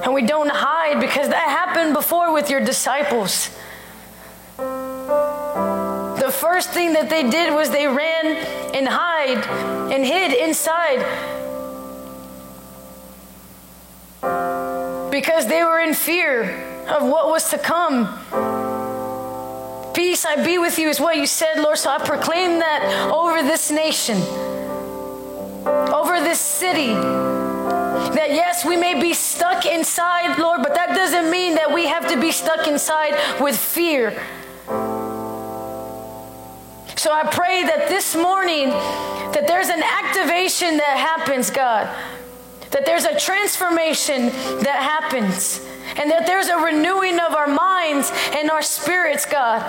and 0.03 0.13
we 0.13 0.21
don't 0.21 0.51
hide 0.51 0.99
because 0.99 1.29
that 1.29 1.47
happened 1.47 1.93
before 1.93 2.33
with 2.33 2.49
your 2.49 2.59
disciples. 2.59 3.49
The 4.57 6.31
first 6.31 6.71
thing 6.71 6.93
that 6.93 7.09
they 7.09 7.29
did 7.29 7.53
was 7.53 7.69
they 7.69 7.87
ran 7.87 8.25
and 8.75 8.87
hide 8.87 9.45
and 9.91 10.03
hid 10.05 10.33
inside 10.33 10.99
because 15.11 15.47
they 15.47 15.63
were 15.63 15.79
in 15.79 15.93
fear 15.93 16.43
of 16.89 17.03
what 17.03 17.27
was 17.27 17.49
to 17.51 17.57
come. 17.57 18.07
Peace 19.93 20.25
I 20.25 20.43
be 20.43 20.57
with 20.57 20.77
you 20.77 20.89
is 20.89 20.99
what 20.99 21.15
you 21.15 21.25
said, 21.25 21.59
Lord. 21.59 21.77
So 21.77 21.89
I 21.89 21.99
proclaim 21.99 22.59
that 22.59 23.11
over 23.13 23.41
this 23.41 23.71
nation, 23.71 24.17
over 25.93 26.19
this 26.19 26.39
city. 26.39 27.34
That 28.13 28.29
yes, 28.31 28.63
we 28.65 28.77
may 28.77 28.99
be 28.99 29.13
stuck 29.13 29.65
inside, 29.65 30.37
Lord, 30.37 30.61
but 30.61 30.75
that 30.75 30.89
doesn't 30.89 31.29
mean 31.31 31.55
that 31.55 31.73
we 31.73 31.87
have 31.87 32.07
to 32.09 32.19
be 32.19 32.31
stuck 32.31 32.67
inside 32.67 33.41
with 33.41 33.57
fear. 33.57 34.11
So 36.97 37.11
I 37.11 37.27
pray 37.31 37.63
that 37.63 37.87
this 37.87 38.15
morning 38.15 38.69
that 38.69 39.45
there's 39.47 39.69
an 39.69 39.83
activation 39.83 40.77
that 40.77 40.97
happens, 40.97 41.51
God. 41.51 41.87
That 42.71 42.85
there's 42.85 43.05
a 43.05 43.19
transformation 43.19 44.27
that 44.63 44.79
happens. 44.81 45.59
And 45.97 46.09
that 46.09 46.25
there's 46.25 46.47
a 46.47 46.57
renewing 46.57 47.19
of 47.19 47.33
our 47.33 47.47
minds 47.47 48.11
and 48.33 48.49
our 48.49 48.61
spirits, 48.61 49.25
God. 49.25 49.61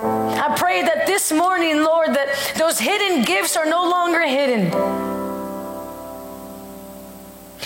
I 0.00 0.54
pray 0.56 0.82
that 0.82 1.06
this 1.06 1.32
morning, 1.32 1.82
Lord, 1.82 2.14
that 2.14 2.54
those 2.56 2.78
hidden 2.78 3.24
gifts 3.24 3.56
are 3.56 3.66
no 3.66 3.88
longer 3.88 4.20
hidden. 4.20 5.11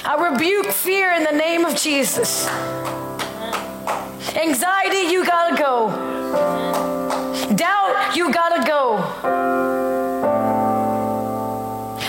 I 0.08 0.30
rebuke 0.30 0.66
fear 0.66 1.12
in 1.14 1.24
the 1.24 1.32
name 1.32 1.64
of 1.64 1.74
Jesus. 1.74 2.46
Anxiety, 4.36 5.10
you 5.10 5.26
gotta 5.26 5.60
go. 5.60 5.90
Doubt, 7.56 8.14
you 8.14 8.32
gotta 8.32 8.64
go. 8.64 8.98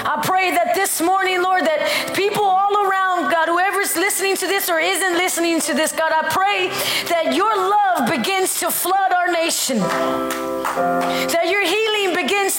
I 0.05 0.21
pray 0.23 0.51
that 0.51 0.75
this 0.75 1.01
morning, 1.01 1.41
Lord, 1.41 1.65
that 1.65 2.13
people 2.13 2.43
all 2.43 2.87
around, 2.87 3.31
God, 3.31 3.47
whoever's 3.47 3.95
listening 3.95 4.35
to 4.37 4.45
this 4.45 4.69
or 4.69 4.79
isn't 4.79 5.13
listening 5.13 5.59
to 5.61 5.73
this, 5.73 5.91
God, 5.91 6.11
I 6.11 6.29
pray 6.29 6.67
that 7.09 7.33
your 7.33 7.55
love 7.57 8.11
begins 8.11 8.59
to 8.59 8.69
flood 8.69 9.11
our 9.11 9.31
nation. 9.31 9.79
That 9.79 11.49
your 11.49 11.63
healing 11.63 11.96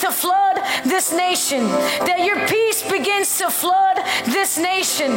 to 0.00 0.10
flood 0.10 0.56
this 0.84 1.12
nation. 1.12 1.64
That 2.06 2.24
your 2.24 2.46
peace 2.46 2.82
begins 2.82 3.38
to 3.38 3.50
flood 3.50 3.98
this 4.26 4.58
nation. 4.58 5.10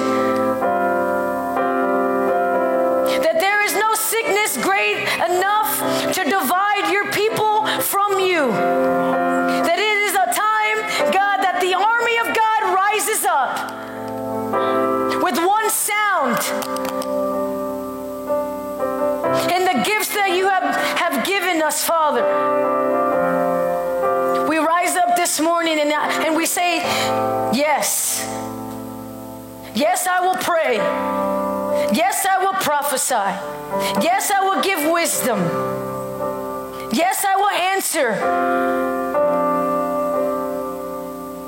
That 3.22 3.40
there 3.40 3.64
is 3.64 3.76
no 3.76 3.94
sickness 3.94 4.58
great 4.58 5.04
enough 5.30 5.80
to 6.14 6.24
divide 6.24 6.92
your 6.92 7.12
people 7.12 7.66
from 7.82 8.20
you. 8.20 8.50
That 9.68 9.80
it 9.80 9.98
is 10.08 10.14
a 10.14 10.28
time, 10.34 10.80
God, 11.14 11.38
that 11.46 11.60
the 11.62 11.74
army 11.74 12.18
of 12.24 12.36
God 12.36 12.76
rises 12.76 13.26
up 13.26 13.54
with 15.24 15.38
one 15.46 15.70
sound. 15.70 16.40
And 19.52 19.68
the 19.68 19.84
gifts 19.84 20.14
that 20.16 20.32
you 20.36 20.50
have, 20.50 20.76
have 20.98 21.26
given 21.26 21.62
us, 21.62 21.84
Father. 21.84 23.21
We 26.42 26.48
say, 26.48 26.78
Yes. 27.54 28.26
Yes, 29.76 30.08
I 30.08 30.22
will 30.22 30.38
pray. 30.38 30.78
Yes, 31.96 32.26
I 32.26 32.40
will 32.40 32.54
prophesy. 32.54 33.30
Yes, 34.04 34.32
I 34.32 34.42
will 34.42 34.60
give 34.64 34.92
wisdom. 34.92 35.38
Yes, 36.94 37.24
I 37.24 37.36
will 37.36 37.56
answer. 37.74 38.14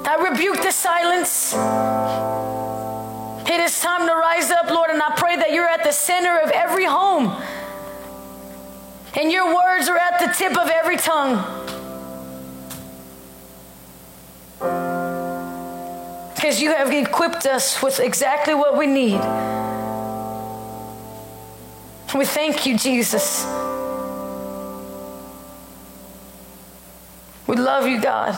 I 0.06 0.30
rebuke 0.30 0.62
the 0.62 0.72
silence. 0.72 1.54
It 3.52 3.60
is 3.60 3.82
time 3.82 4.06
to 4.08 4.14
rise 4.14 4.52
up, 4.52 4.70
Lord, 4.70 4.92
and 4.92 5.02
I 5.02 5.16
pray 5.18 5.38
that 5.38 5.52
you're 5.54 5.68
at 5.68 5.84
the 5.84 5.92
center 5.92 6.38
of 6.38 6.52
every 6.52 6.86
home. 6.86 7.36
And 9.20 9.32
your 9.32 9.56
words 9.56 9.90
are 9.90 9.98
at 9.98 10.20
the 10.20 10.28
tip 10.38 10.56
of 10.56 10.70
every 10.70 10.98
tongue. 10.98 11.63
Because 16.44 16.62
you 16.62 16.74
have 16.74 16.92
equipped 16.92 17.46
us 17.46 17.82
with 17.82 18.02
exactly 18.02 18.54
what 18.54 18.78
we 18.78 18.86
need. 18.86 19.18
We 22.14 22.26
thank 22.26 22.66
you, 22.66 22.78
Jesus. 22.78 23.46
We 27.48 27.56
love 27.56 27.88
you, 27.88 28.02
God. 28.02 28.34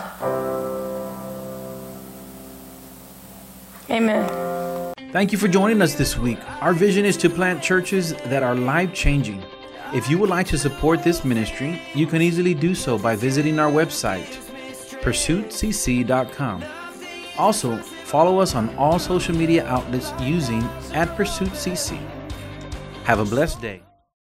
Amen. 3.89 4.93
Thank 5.11 5.31
you 5.31 5.39
for 5.39 5.47
joining 5.47 5.81
us 5.81 5.95
this 5.95 6.15
week. 6.15 6.37
Our 6.61 6.73
vision 6.73 7.05
is 7.05 7.17
to 7.17 7.27
plant 7.27 7.63
churches 7.63 8.13
that 8.25 8.43
are 8.43 8.53
life 8.53 8.93
changing. 8.93 9.43
If 9.95 10.11
you 10.11 10.19
would 10.19 10.29
like 10.29 10.45
to 10.49 10.59
support 10.59 11.01
this 11.01 11.25
ministry, 11.25 11.81
you 11.95 12.05
can 12.05 12.21
easily 12.21 12.53
do 12.53 12.75
so 12.75 12.99
by 12.99 13.15
visiting 13.15 13.57
our 13.57 13.71
website, 13.71 14.27
pursuitcc.com. 15.01 16.63
Also, 17.37 17.81
follow 18.16 18.39
us 18.39 18.55
on 18.55 18.74
all 18.78 18.97
social 18.97 19.36
media 19.36 19.66
outlets 19.66 20.13
using 20.22 20.63
at 20.93 21.09
PursuitCC. 21.18 21.97
Have 23.03 23.20
a 23.20 23.26
blessed 23.26 23.59
day. 23.59 23.84